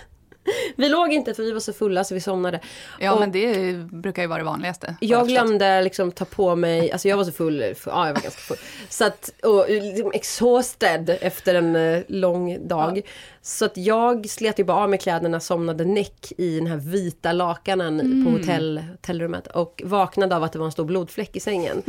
[0.75, 2.59] Vi låg inte för vi var så fulla så vi somnade.
[2.99, 4.95] Ja Och men det brukar ju vara det vanligaste.
[4.99, 8.21] jag glömde liksom ta på mig, alltså jag var så full, för, ja jag var
[8.21, 8.57] ganska full.
[8.89, 13.01] Så att, och liksom exhausted efter en eh, lång dag.
[13.41, 17.31] Så att jag slet ju bara av mig kläderna, somnade näck i den här vita
[17.31, 18.25] lakanen Mm.
[18.25, 19.47] på hotell, hotellrummet.
[19.47, 21.83] Och vaknade av att det var en stor blodfläck i sängen.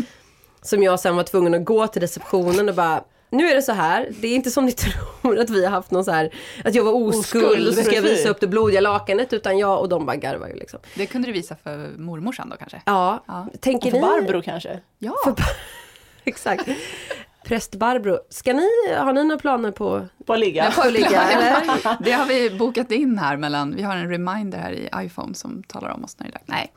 [0.64, 3.72] Som jag sen var tvungen att gå till receptionen och bara nu är det så
[3.72, 4.72] här, det är inte som ni
[5.22, 7.82] tror att vi har haft någon så här, att jag var oskuld, Oskuld, och så
[7.82, 10.78] ska jag visa upp det blodiga lakanet, utan jag och de bara garvar ju liksom.
[10.94, 12.82] Det kunde du visa för mormorsan då kanske?
[12.86, 13.46] Ja, Ja.
[13.60, 14.02] tänker För ni...
[14.02, 14.80] Barbro kanske?
[14.98, 15.14] Ja!
[16.24, 16.68] Exakt.
[17.44, 20.64] Präst Barbro, ska ni, har ni några planer på På att ligga?
[20.64, 21.22] att ligga?
[21.22, 22.04] Eller?
[22.04, 25.62] Det har vi bokat in här mellan, vi har en reminder här i iPhone som
[25.62, 26.44] talar om oss när det är dags.
[26.48, 26.72] Nej,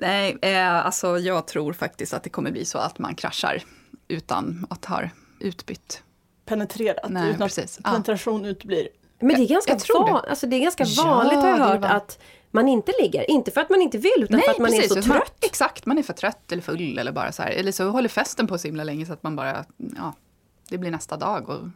[0.00, 3.62] Nej eh, alltså jag tror faktiskt att det kommer bli så att man kraschar
[4.08, 5.02] utan att ha
[5.40, 6.02] utbytt.
[6.46, 7.78] Penetrerat Nej, utan precis.
[7.78, 7.90] att Ja.
[7.90, 8.88] penetration uteblir.
[9.20, 10.12] Men det är ganska, jag tror det.
[10.12, 12.18] van, alltså det är ganska Ja, vanligt har jag hört van- att
[12.50, 13.30] man inte ligger.
[13.30, 15.34] Inte för att man inte vill utan för att man är så utan man- trött.
[15.44, 17.50] exakt, man är för trött eller full eller bara så här.
[17.50, 19.64] Eller så håller festen på så himla länge så att man bara,
[19.96, 20.12] ja,
[20.68, 21.68] det blir nästa dag och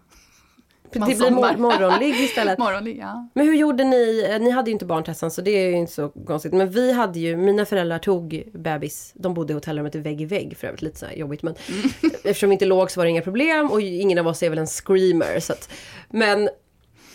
[0.92, 1.57] Det man blir somnar.
[1.57, 2.59] mor- morgonligg istället.
[2.59, 2.98] morgonligg.
[2.98, 3.28] Ja.
[3.35, 4.38] Men hur gjorde ni?
[4.40, 6.52] Ni hade ju inte barn Tessan så det är ju inte så konstigt.
[6.52, 9.12] Men vi hade ju, mina föräldrar tog bebis.
[9.14, 11.42] De bodde i hotellrummet vägg i vägg för övrigt, lite så jobbigt.
[11.42, 11.55] Men
[12.24, 14.59] eftersom vi inte låg så var det inga problem och ingen av oss är väl
[14.59, 15.40] en screamer.
[15.40, 15.70] Så att,
[16.11, 16.48] men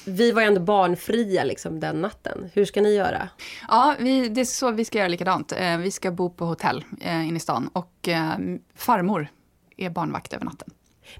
[0.06, 2.50] vi var ju ändå barnfria liksom den natten.
[2.54, 3.30] Hur ska ni göra?
[3.68, 5.52] Ja, vi, det är så vi ska göra likadant.
[5.52, 8.32] Eh, vi ska bo på hotell eh, inne i stan och eh,
[8.76, 9.28] farmor
[9.78, 10.70] är barnvakt över natten.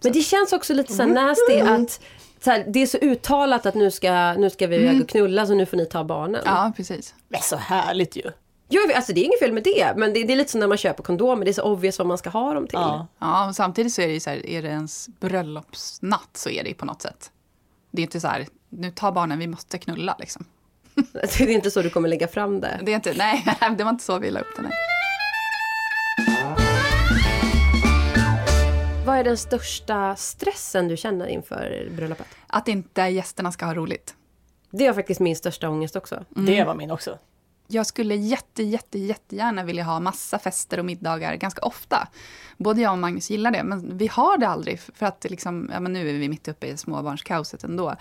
[0.04, 2.02] Men det känns också lite så här nasty att
[2.40, 5.46] så här, det är så uttalat att nu ska, nu ska vi iväg och knulla
[5.46, 6.42] så nu får ni ta barnen.
[6.46, 7.16] Ja, precis.
[7.28, 8.32] Men så härligt ju.
[8.70, 10.68] Jo, alltså det är inget fel med det, men det, det är lite som när
[10.68, 12.80] man köper kondomer, det är så obvious vad man ska ha dem till.
[12.80, 13.08] Ja.
[13.20, 16.64] Ja, och samtidigt så är det ju så här, är det ens bröllopsnatt så är
[16.64, 17.32] det ju på något sätt.
[17.92, 20.46] Det är inte så här, nu tar barnen, vi måste knulla liksom.
[21.14, 22.80] Det är inte så du kommer lägga fram det.
[22.84, 23.46] Det är inte, nej,
[23.78, 24.62] det var inte så vi la upp det.
[24.62, 24.72] Nej.
[29.18, 32.28] Vad är den största stressen du känner inför bröllopet?
[32.48, 34.16] Att inte gästerna ska ha roligt.
[34.72, 36.26] Det är faktiskt min största ångest också.
[36.30, 37.18] Det var min också.
[37.68, 42.08] Jag skulle jätte, jätte, jättegärna vilja ha massa fester och middagar ganska ofta.
[42.58, 44.80] Både jag och Magnus gillar det, men vi har det aldrig.
[44.80, 47.96] För att det liksom, ja, men nu är vi mitt uppe i småbarnskaoset ändå.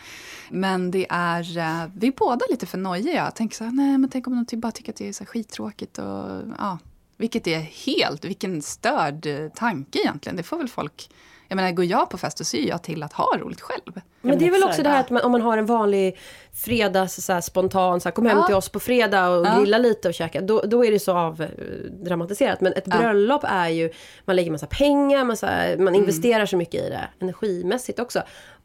[0.51, 3.25] Men det är, eh, vi är båda lite för nojiga.
[3.25, 5.25] Jag tänker så här, nej men tänk om de bara tycker att det är så
[5.25, 6.79] skittråkigt och ja.
[7.17, 10.37] Vilket är helt, vilken störd eh, tanke egentligen.
[10.37, 11.09] Det får väl folk
[11.49, 14.01] Jag menar, går jag på fest så syr jag till att ha roligt själv.
[14.21, 16.19] Men det är väl också det här att man, om man har en vanlig
[16.53, 18.47] fredags så här, spontan, så här, kom hem Ja.
[18.47, 19.59] till oss på fredag och Ja.
[19.61, 20.41] grilla lite och käka.
[20.41, 22.61] Då, då är det så avdramatiserat.
[22.61, 22.99] Men ett Ja.
[22.99, 23.91] bröllop är ju,
[24.25, 25.95] man lägger massa pengar, massa, man Mm.
[25.95, 28.23] investerar så mycket i det energimässigt också.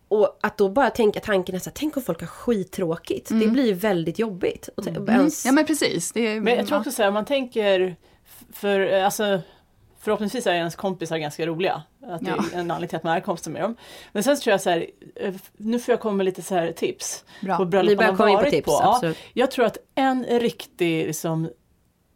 [0.07, 3.29] Och att då bara tänka tanken är så här, tänk om folk har skittråkigt.
[3.29, 4.69] Det blir ju väldigt jobbigt.
[4.83, 5.29] T- ens, Mm.
[5.45, 6.11] Ja men precis.
[6.11, 7.95] Det är, Men jag tror också så här, man tänker,
[8.53, 9.41] för eh, alltså
[10.03, 11.83] Förhoppningsvis är ens kompisar ganska roliga.
[12.07, 12.43] Att det Ja.
[12.53, 13.75] är en anledning till att man är kompisar med dem.
[14.11, 16.55] Men sen så tror jag så här, eh, nu får jag komma med lite så
[16.55, 17.25] här tips.
[17.41, 17.57] Bra.
[17.57, 18.71] På bröllop man har in på varit tips, på.
[18.71, 21.49] Ja, jag tror att en riktig liksom,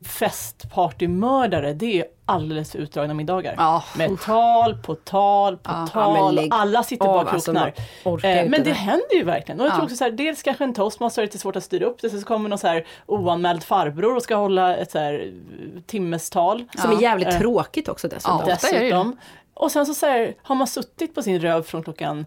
[0.01, 3.55] festpartymördare, det är alldeles för utdragna middagar.
[3.57, 3.83] Ja.
[3.97, 5.71] Med tal på tal på.
[5.71, 6.35] Ja, tal.
[6.35, 7.73] lägg alla sitter bara och alltså, kroknar.
[8.03, 8.73] orkar Eh, men det det.
[8.73, 9.61] händer ju verkligen.
[9.61, 11.85] Och jag tror också så här, dels kanske en toastmaster är lite svårt att styra
[11.85, 14.99] upp det, sen så kommer någon så här oanmäld farbror och ska hålla ett så
[14.99, 16.65] här eh, timmestal.
[16.77, 18.39] Som är jävligt Eh, tråkigt också dessutom.
[18.47, 18.55] Ja.
[18.55, 19.17] Dessutom.
[19.53, 22.25] Och sen så, så här, har man suttit på sin röv från klockan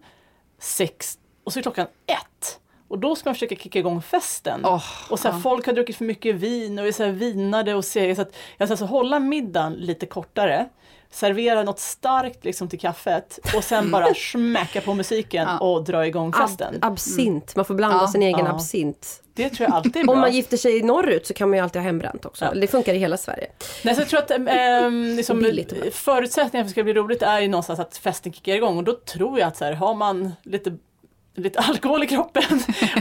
[0.59, 2.61] sex och så är klockan ett.
[2.89, 4.61] Och då ska man försöka kicka igång festen.
[4.65, 7.75] Åh, och så här, folk har druckit för mycket vin och är så här vinade
[7.75, 8.15] och sega.
[8.15, 10.69] Så att jag ska alltså hålla middagen lite kortare.
[11.11, 15.59] Servera något starkt liksom till kaffet och sen bara smäcka på musiken Ja.
[15.59, 16.79] och dra igång Ab festen.
[16.83, 18.09] absint, man får blanda Ja.
[18.09, 18.51] sin egen Ja.
[18.53, 19.23] absint.
[19.35, 20.15] Det tror jag alltid är bra.
[20.15, 22.45] Om man gifter sig norrut så kan man ju alltid ha hembränt också.
[22.45, 22.55] Ja.
[22.61, 23.47] Det funkar i hela Sverige.
[23.85, 25.53] Nej, så jag tror att ähm, liksom,
[25.93, 28.85] förutsättningen för att det ska bli roligt är ju någonstans att festen kickar igång och
[28.85, 30.77] då tror jag att så här, har man lite,
[31.43, 32.43] lite alkohol i kroppen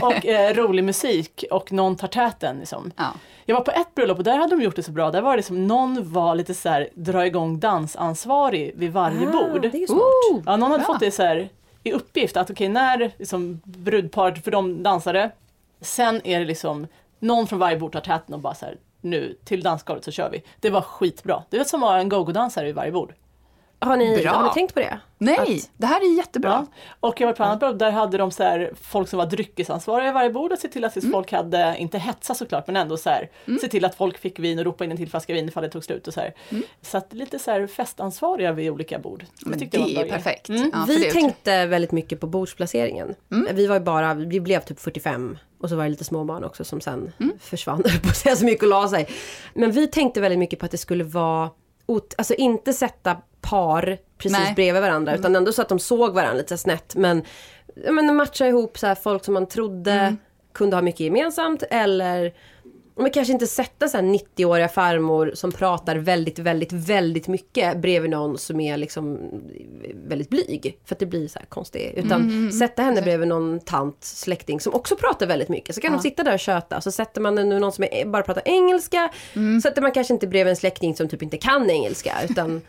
[0.02, 2.58] och eh, rolig musik och någon tar täten.
[2.58, 2.90] Liksom.
[2.96, 3.06] Ja.
[3.46, 5.10] Jag var på ett bröllop och där hade de gjort det så bra.
[5.10, 9.64] Där var det som någon var lite så här, dra igång dansansvarig vid varje bord.
[9.66, 10.00] Ah, det är smart.
[10.32, 10.86] Oh, Ja, någon hade bra.
[10.92, 11.48] fått det så här,
[11.82, 15.30] i uppgift att okej, när liksom, brudparet, för de dansade,
[15.80, 16.86] sen är det liksom
[17.18, 20.30] någon från varje bord tar täten och bara så här, nu till dansgolvet så kör
[20.30, 20.42] vi.
[20.60, 21.42] Det var skitbra.
[21.50, 23.12] Det är som att ha en go-go-dansare vid varje bord.
[23.80, 24.30] Har ni, Bra.
[24.32, 25.00] har ni tänkt på det?
[25.18, 26.50] Nej, Att- det här är jättebra.
[26.50, 26.66] Ja.
[27.00, 30.08] Och jag var på annat bröllop, där hade de så här, folk som var dryckesansvariga
[30.08, 31.12] i varje bord och se till att Mm.
[31.12, 34.58] folk hade, inte hetsa såklart, men ändå så här, se till att folk fick vin
[34.58, 36.34] och ropa in en till flaska vin ifall det tog slut och så här.
[36.82, 39.22] Så att lite så här festansvariga vid olika bord.
[39.22, 39.30] Mm.
[39.50, 40.08] Men det är grej.
[40.10, 40.48] perfekt.
[40.48, 40.70] Mm.
[40.74, 43.14] Ja, vi tänkte väldigt mycket på bordsplaceringen.
[43.32, 43.56] Mm.
[43.56, 46.64] Vi var ju bara, vi blev typ 45 och så var det lite småbarn också
[46.64, 47.38] som sen Mm.
[47.40, 49.08] försvann, på så mycket och la sig.
[49.54, 51.50] Men vi tänkte väldigt mycket på att det skulle vara,
[52.18, 54.54] alltså inte sätta par precis Nej.
[54.54, 57.22] bredvid varandra utan ändå så att de såg varandra lite snett men,
[57.90, 60.16] men matcha ihop så folk som man trodde Mm.
[60.52, 62.34] kunde ha mycket gemensamt eller
[63.02, 68.10] men kanske inte sätta så här 90-åriga farmor som pratar väldigt, väldigt, väldigt mycket bredvid
[68.10, 69.18] någon som är liksom
[69.94, 70.78] väldigt blyg.
[70.84, 71.92] För att det blir så här konstigt.
[71.94, 75.74] Utan sätta henne bredvid någon tant, släkting som också pratar väldigt mycket.
[75.74, 76.80] Så kan de sitta där och köta.
[76.80, 79.10] Så sätter man nu någon som är, bara pratar engelska.
[79.62, 82.14] Sätter man kanske inte bredvid en släkting som typ inte kan engelska.
[82.30, 82.60] Utan,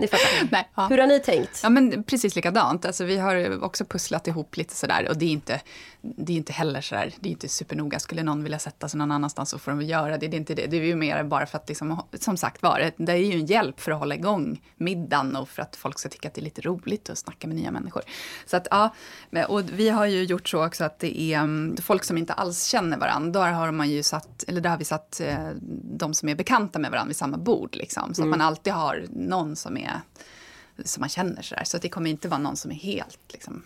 [0.00, 0.48] ni fattar.
[0.50, 0.86] Nej, ja.
[0.86, 1.60] Hur har ni tänkt?
[1.62, 2.84] Ja, men precis likadant.
[2.84, 5.60] Alltså, vi har också pusslat ihop lite sådär och det är inte,
[6.02, 7.98] det är inte heller sådär, det är inte supernoga.
[7.98, 10.28] Skulle någon vilja sätta sig någon annanstans så får de göra det.
[10.28, 10.66] Det är inte det.
[10.66, 13.46] Det är ju mer bara för att, liksom, som sagt var, det- är ju en
[13.46, 16.44] hjälp för att hålla igång middagen och för att folk ska tycka att det är
[16.44, 18.02] lite roligt att snacka med nya människor.
[18.46, 18.94] Så att, ja,
[19.48, 22.64] och vi har ju gjort så också att det är mm, folk som inte alls
[22.64, 23.40] känner varandra.
[23.40, 25.48] Där har man ju satt, eller där har vi satt eh,
[25.98, 27.76] de som är bekanta med varandra vid samma bord.
[27.76, 30.00] Liksom, så att man alltid har någon som är
[30.84, 31.64] som man känner sådär.
[31.64, 33.62] Så att det kommer inte vara någon som är helt liksom,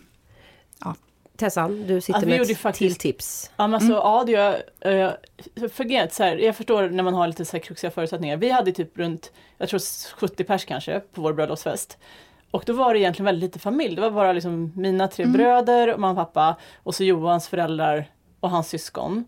[0.81, 0.95] ja.
[1.37, 3.51] Tessan, du sitter Alltså, med ett faktiskt- till tips.
[3.57, 4.53] Ja, men alltså, ja, det gör,
[4.87, 5.13] uh,
[5.87, 8.37] grejen är att så här, jag förstår när man har lite så här kruxiga förutsättningar.
[8.37, 9.81] Vi hade typ runt, jag tror
[10.17, 11.99] 70 pers kanske, på vår bröllopsfest.
[12.51, 13.95] Och då var det egentligen väldigt lite familj.
[13.95, 18.11] Det var bara liksom mina tre bröder, och mamma och pappa och så Johans föräldrar
[18.41, 19.25] och hans syskon.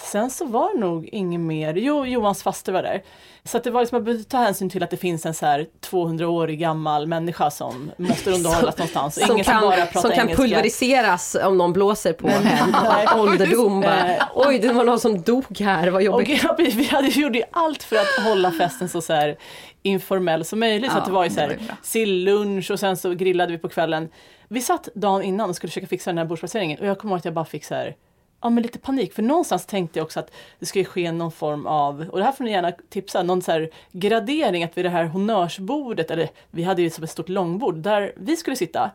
[0.00, 3.02] Sen så var det nog ingen mer, jo Johans faster var där.
[3.44, 5.66] Så det var liksom, man behövde ta hänsyn till att det finns en så här
[5.90, 9.14] 200-årig gammal människa som måste underhållas någonstans.
[9.14, 10.36] Som Ingen som kan, bara som kan engelska.
[10.42, 12.42] pulveriseras om någon blåser på en
[12.84, 13.06] Nej.
[13.16, 13.82] ålderdom.
[13.82, 16.42] Eh, Oj, det var någon som dog här, vad Och jobbigt.
[16.44, 19.36] ja, vi hade, gjorde allt för att hålla festen så, så här
[19.82, 20.90] informell som möjligt.
[20.90, 23.68] så Ja, att det var ju så här sillunch och sen så grillade vi på
[23.68, 24.08] kvällen.
[24.48, 27.18] Vi satt dagen innan och skulle försöka fixa den här bordsplaceringen och jag kommer ihåg
[27.18, 27.94] att jag bara fick så här
[28.40, 31.66] Ja men lite panik för någonstans tänkte jag också att det skulle ske någon form
[31.66, 35.04] av, och det här får ni gärna tipsa, någon så gradering att vid det här
[35.04, 38.90] honnörsbordet, eller vi hade ju som ett stort långbord där vi skulle sitta,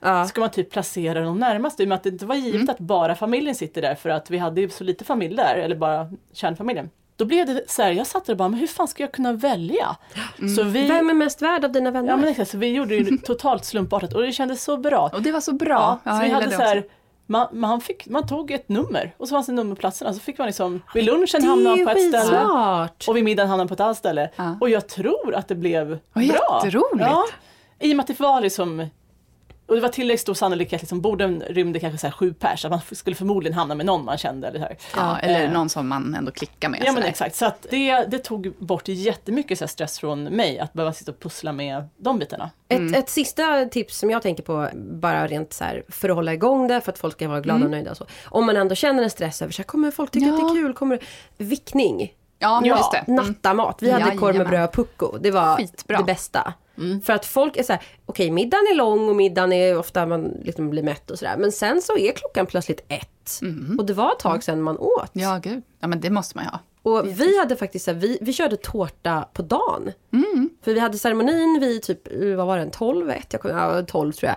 [0.00, 0.24] Ja.
[0.26, 2.70] ska man typ placera de närmaste i och med att det inte var givet Mm.
[2.70, 5.76] att bara familjen sitter där för att vi hade ju så lite familj där, eller
[5.76, 6.90] bara kärnfamiljen.
[7.16, 9.12] Då blev det så här, jag satt där och bara, men hur fan ska jag
[9.12, 9.96] kunna välja?
[10.56, 12.08] Så vi, Vem är mest värd av dina vänner?
[12.08, 15.10] ja, men exakt, så vi gjorde ju totalt slumpartat och det kändes så bra.
[15.12, 15.98] Och det var så Ja, bra.
[16.04, 16.84] så Ja, vi jag hade så här.
[17.26, 20.46] Man, man, fick, man tog ett nummer och så fanns det nummerplatserna så fick man
[20.46, 23.04] liksom, vid lunchen det hamnade man på ett ställe skitsmart.
[23.08, 24.30] och vid middagen hamnade man på ett annat ställe.
[24.36, 24.56] Ja.
[24.60, 26.60] Och jag tror att det blev Vad bra.
[26.64, 27.00] jätteroligt.
[27.10, 27.24] Ja.
[27.80, 28.86] I och med att det var liksom
[29.66, 32.70] och det var tillräckligt stor sannolikhet, liksom, borden rymde kanske så här sju pers, att
[32.70, 34.48] man skulle förmodligen hamna med någon man kände.
[34.48, 34.76] Eller, så här.
[34.96, 36.82] Ja, eller Eh, någon som man ändå klickar med.
[36.86, 40.58] Ja men exakt, så att det, det tog bort jättemycket så här stress från mig
[40.58, 42.50] att behöva sitta och pussla med de bitarna.
[42.68, 46.32] Ett, ett sista tips som jag tänker på, bara rent så här för att hålla
[46.34, 48.06] igång det, för att folk ska vara glada och nöjda och så.
[48.24, 50.50] Om man ändå känner en stress över så här, kommer folk tycka att det Ja.
[50.50, 50.72] är kul?
[50.74, 50.98] Kommer
[51.38, 52.12] vickning?
[52.44, 52.98] Ja, Ja, just det.
[52.98, 53.24] Mm.
[53.26, 53.76] Nattamat.
[53.82, 55.18] Vi hade korv med bröd och pucko.
[55.20, 55.98] Det var Skitbra.
[55.98, 56.52] det bästa.
[57.04, 60.24] För att folk är så här, okej middagen är lång och middagen är ofta man
[60.44, 61.36] liksom blir mätt och sådär.
[61.38, 63.40] Men sen så är klockan plötsligt ett.
[63.78, 65.10] Och det var ett tag sedan man åt.
[65.12, 65.62] Ja, gud.
[65.80, 66.58] Ja, men det måste man ju ha.
[66.82, 69.92] Och vi hade faktiskt så här, vi, vi körde tårta på dagen.
[70.64, 72.00] För vi hade ceremonin vid typ,
[72.36, 74.36] vad var det, 12, ett, jag kommer, ja, 12 tror jag.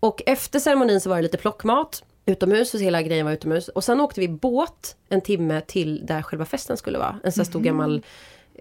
[0.00, 3.68] Och efter ceremonin så var det lite plockmat utomhus, så hela grejen var utomhus.
[3.68, 7.20] Och sen åkte vi båt en timme till där själva festen skulle vara.
[7.24, 8.02] En sån här stor gammal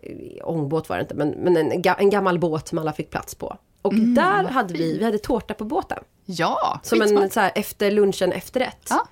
[0.03, 3.35] eh, ångbåt var det inte, men, men en, en gammal båt som alla fick plats
[3.35, 3.57] på.
[3.81, 6.03] Och där hade vi, vi hade tårta på båten.
[6.25, 8.87] Ja, Som en så här, efter lunchen efterrätt.
[8.89, 9.07] Ja.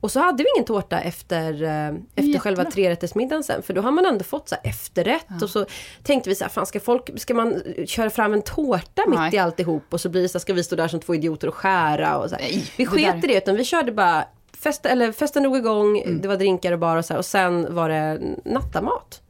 [0.00, 1.94] Och så hade vi ingen tårta efter, eh,
[2.24, 3.62] efter själva trerättersmiddagen sen.
[3.62, 5.42] För då har man ändå fått så efterrätt.
[5.42, 5.66] Och så
[6.02, 9.18] tänkte vi så här, fan ska, folk, ska man eh, köra fram en tårta mitt
[9.18, 9.34] Nej.
[9.34, 9.82] i alltihop?
[9.90, 12.18] Och så blir det så här, ska vi stå där som två idioter och skära?
[12.18, 12.36] Och så.
[12.36, 14.24] Nej, vi det sket i det, utan vi körde bara
[14.58, 16.20] Fest, eller festen drog igång, Mm.
[16.20, 19.20] det var drinkar och bar och så här, och sen var det nattamat.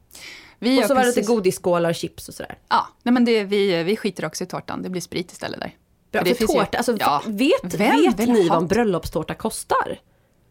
[0.59, 2.59] Vi Och så var det precis- lite godisskålar och chips och sådär.
[2.69, 4.83] Ja, nej men det, vi, vi skiter också i tårtan.
[4.83, 5.75] Det blir sprit istället där.
[6.13, 7.23] Bra, det för finns ju- tårta, alltså, ja.
[7.27, 9.99] vet, Vem vet ni vad en bröllopstårta kostar?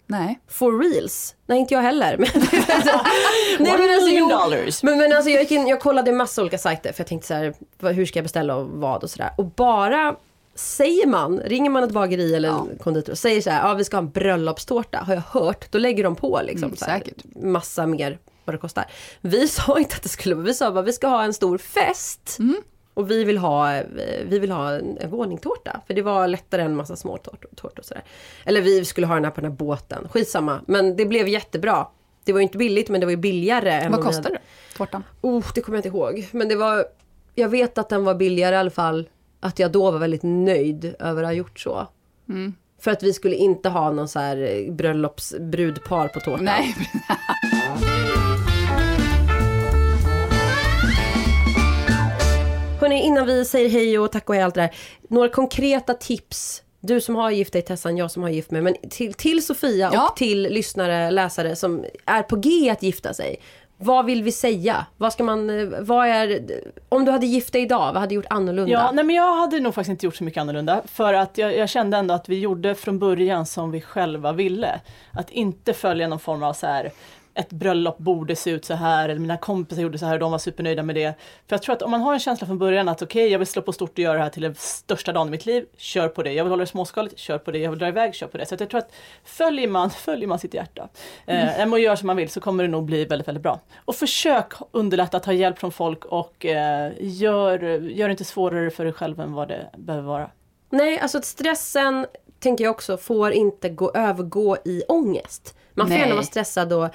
[0.07, 0.39] Nej.
[0.47, 1.35] For reals?
[1.45, 2.17] Nej, inte jag heller.
[3.59, 4.83] Nej, men alltså, jo, dollars.
[4.83, 7.33] men, men alltså, jag, gick in, jag kollade massa olika sajter för jag tänkte så
[7.33, 7.53] här,
[7.93, 9.31] hur ska jag beställa och vad och sådär.
[9.37, 10.15] Och bara
[10.55, 13.83] säger man, ringer man ett bageri eller en konditor och säger så här, ja vi
[13.83, 17.03] ska ha en bröllopstårta, har jag hört, då lägger de på liksom Mm, så här,
[17.35, 18.85] massa mer vad det kostar.
[19.21, 21.57] Vi sa inte att det skulle vara, vi sa bara vi ska ha en stor
[21.57, 22.35] fest.
[22.39, 22.55] Mm.
[22.97, 23.85] Och vi vill ha, eh,
[24.25, 25.81] vi vill ha en, en våningtårta.
[25.87, 28.03] För det var lättare än massa små tårtor, tårtor och sådär.
[28.45, 30.07] Eller vi skulle ha den här på den här båten.
[30.09, 30.61] Skitsamma.
[30.67, 31.87] Men det blev jättebra.
[32.23, 33.89] Det var ju inte billigt men det var ju billigare.
[33.89, 34.39] Vad hade- det?
[34.77, 35.03] Tårtan?
[35.21, 36.27] Oh, det kommer jag inte ihåg.
[36.31, 36.85] Men det var,
[37.35, 39.09] jag vet att den var billigare i alla fall.
[39.39, 41.87] Att jag då var väldigt nöjd över att ha gjort så.
[42.29, 42.53] Mm.
[42.79, 46.45] För att vi skulle inte ha någon så här eh, bröllopsbrudpar på tårtan.
[46.45, 46.75] Nej.
[52.80, 54.75] Hörrni, innan vi säger hej och tack och hej allt det där.
[55.09, 56.63] Några konkreta tips.
[56.80, 58.61] Du som har gift dig Tessan, jag som har gift mig.
[58.61, 60.09] Men till, till Sofia Ja.
[60.09, 63.36] och till lyssnare, läsare som är på G att gifta sig.
[63.78, 64.86] Vad vill vi säga?
[64.97, 66.39] Vad ska man, eh, vad är,
[66.89, 68.71] om du hade gift dig idag, vad hade du gjort annorlunda?
[68.71, 70.82] Ja, nej men jag hade nog faktiskt inte gjort så mycket annorlunda.
[70.86, 74.80] För att jag, jag kände ändå att vi gjorde från början som vi själva ville.
[75.13, 76.91] Att inte följa någon form av så här
[77.38, 80.31] ett bröllop borde se ut så här, eller mina kompisar gjorde så här och de
[80.31, 81.13] var supernöjda med det.
[81.47, 83.47] För jag tror att om man har en känsla från början att okej, jag vill
[83.47, 86.07] slå på stort och göra det här till den största dagen i mitt liv, kör
[86.07, 86.33] på det.
[86.33, 87.59] Jag vill hålla det småskaligt, kör på det.
[87.59, 88.45] Jag vill dra iväg, kör på det.
[88.45, 90.89] Så jag tror att följer man, följer man sitt hjärta
[91.25, 93.59] eh, och gör som man vill så kommer det nog bli väldigt, väldigt bra.
[93.85, 98.83] Och försök underlätta, ta hjälp från folk och eh, gör, gör det inte svårare för
[98.83, 100.29] dig själv än vad det behöver vara.
[100.69, 102.05] Nej, alltså stressen,
[102.39, 105.55] tänker jag också, får inte gå, övergå i ångest.
[105.73, 105.99] Man får Nej.
[105.99, 106.89] gärna vara stressad och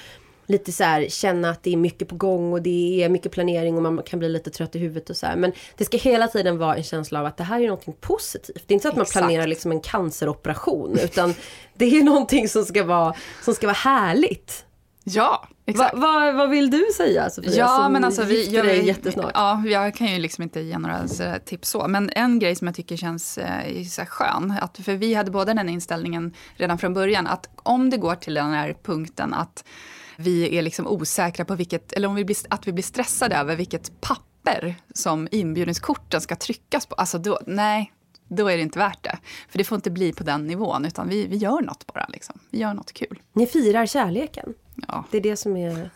[0.46, 3.76] lite så här, känna att det är mycket på gång och det är mycket planering
[3.76, 5.36] och man kan bli lite trött i huvudet och så här.
[5.36, 8.62] Men det ska hela tiden vara en känsla av att det här är någonting positivt.
[8.66, 9.18] Det är inte så att man Exakt.
[9.18, 11.34] planerar liksom en canceroperation utan
[11.74, 14.64] det är någonting som ska vara, som ska vara härligt.
[15.04, 15.96] Ja, Va, exakt.
[15.98, 17.52] vad- vill du säga Sofia?
[17.56, 19.30] Ja, som men alltså vi gör dig jättesnart.
[19.34, 21.88] Ja, jag kan ju liksom inte ge några så- tips så.
[21.88, 25.54] Men en grej som jag tycker känns eh, så skön, att, för vi hade båda
[25.54, 29.64] den inställningen redan från början, att om det går till den här punkten att
[30.16, 33.56] vi är liksom osäkra på vilket, eller om vi blir, att vi blir stressade över
[33.56, 37.92] vilket papper som inbjudningskorten ska tryckas på, alltså då, nej,
[38.36, 39.18] då är det inte värt det.
[39.48, 42.06] För det får inte bli på den nivån, utan vi, vi gör något bara.
[42.08, 42.38] Liksom.
[42.50, 43.18] Vi gör något kul.
[43.32, 44.54] Ni firar kärleken.
[44.88, 45.90] Ja, Det är det som är...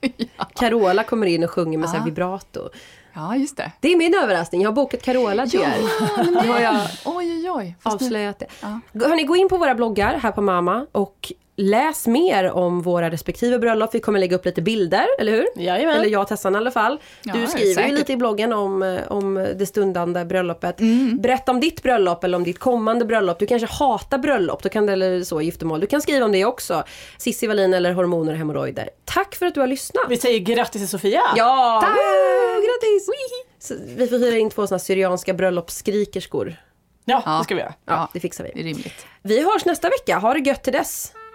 [0.54, 2.04] Carola kommer in och sjunger med så här Ja.
[2.04, 2.68] vibrato.
[3.12, 3.72] ja just det.
[3.80, 4.62] Det är min överraskning.
[4.62, 6.30] Jag har bokat Carola till er.
[6.30, 7.76] Nu har jag Oj, oj, oj.
[7.82, 8.46] Avslöjat det.
[8.62, 8.80] Ja.
[8.94, 13.58] Hörni, gå in på våra bloggar här på Mama och läs mer om våra respektive
[13.58, 13.94] bröllop.
[13.94, 15.46] Vi kommer lägga upp lite bilder, eller hur?
[15.56, 15.96] Jajamän.
[15.96, 17.00] Eller jag och Tessan i alla fall.
[17.22, 20.80] Ja, du skriver ju lite i bloggen om, eh, om det stundande bröllopet.
[20.80, 21.18] Mm.
[21.20, 23.38] Berätta om ditt bröllop eller om ditt kommande bröllop.
[23.38, 25.80] Du kanske hatar bröllop, då kan det, eller så, giftermål.
[25.80, 26.84] Du kan skriva om det också.
[27.18, 28.90] Cissi Wallin eller hormoner och hemorrojder.
[29.04, 30.04] Tack för att du har lyssnat.
[30.08, 31.22] Vi säger grattis till Sofia!
[31.36, 31.80] Ja!
[31.82, 31.96] Tack!
[32.54, 33.08] Grattis!
[33.58, 36.54] Så vi får hyra in två såna syrianska bröllopsskrikerskor.
[37.04, 37.38] Ja, Ja.
[37.38, 37.74] det ska vi göra.
[37.86, 38.62] Ja, det fixar vi.
[38.62, 39.06] Rimligt.
[39.22, 40.18] Vi hörs nästa vecka.
[40.18, 41.12] Ha det gött till dess.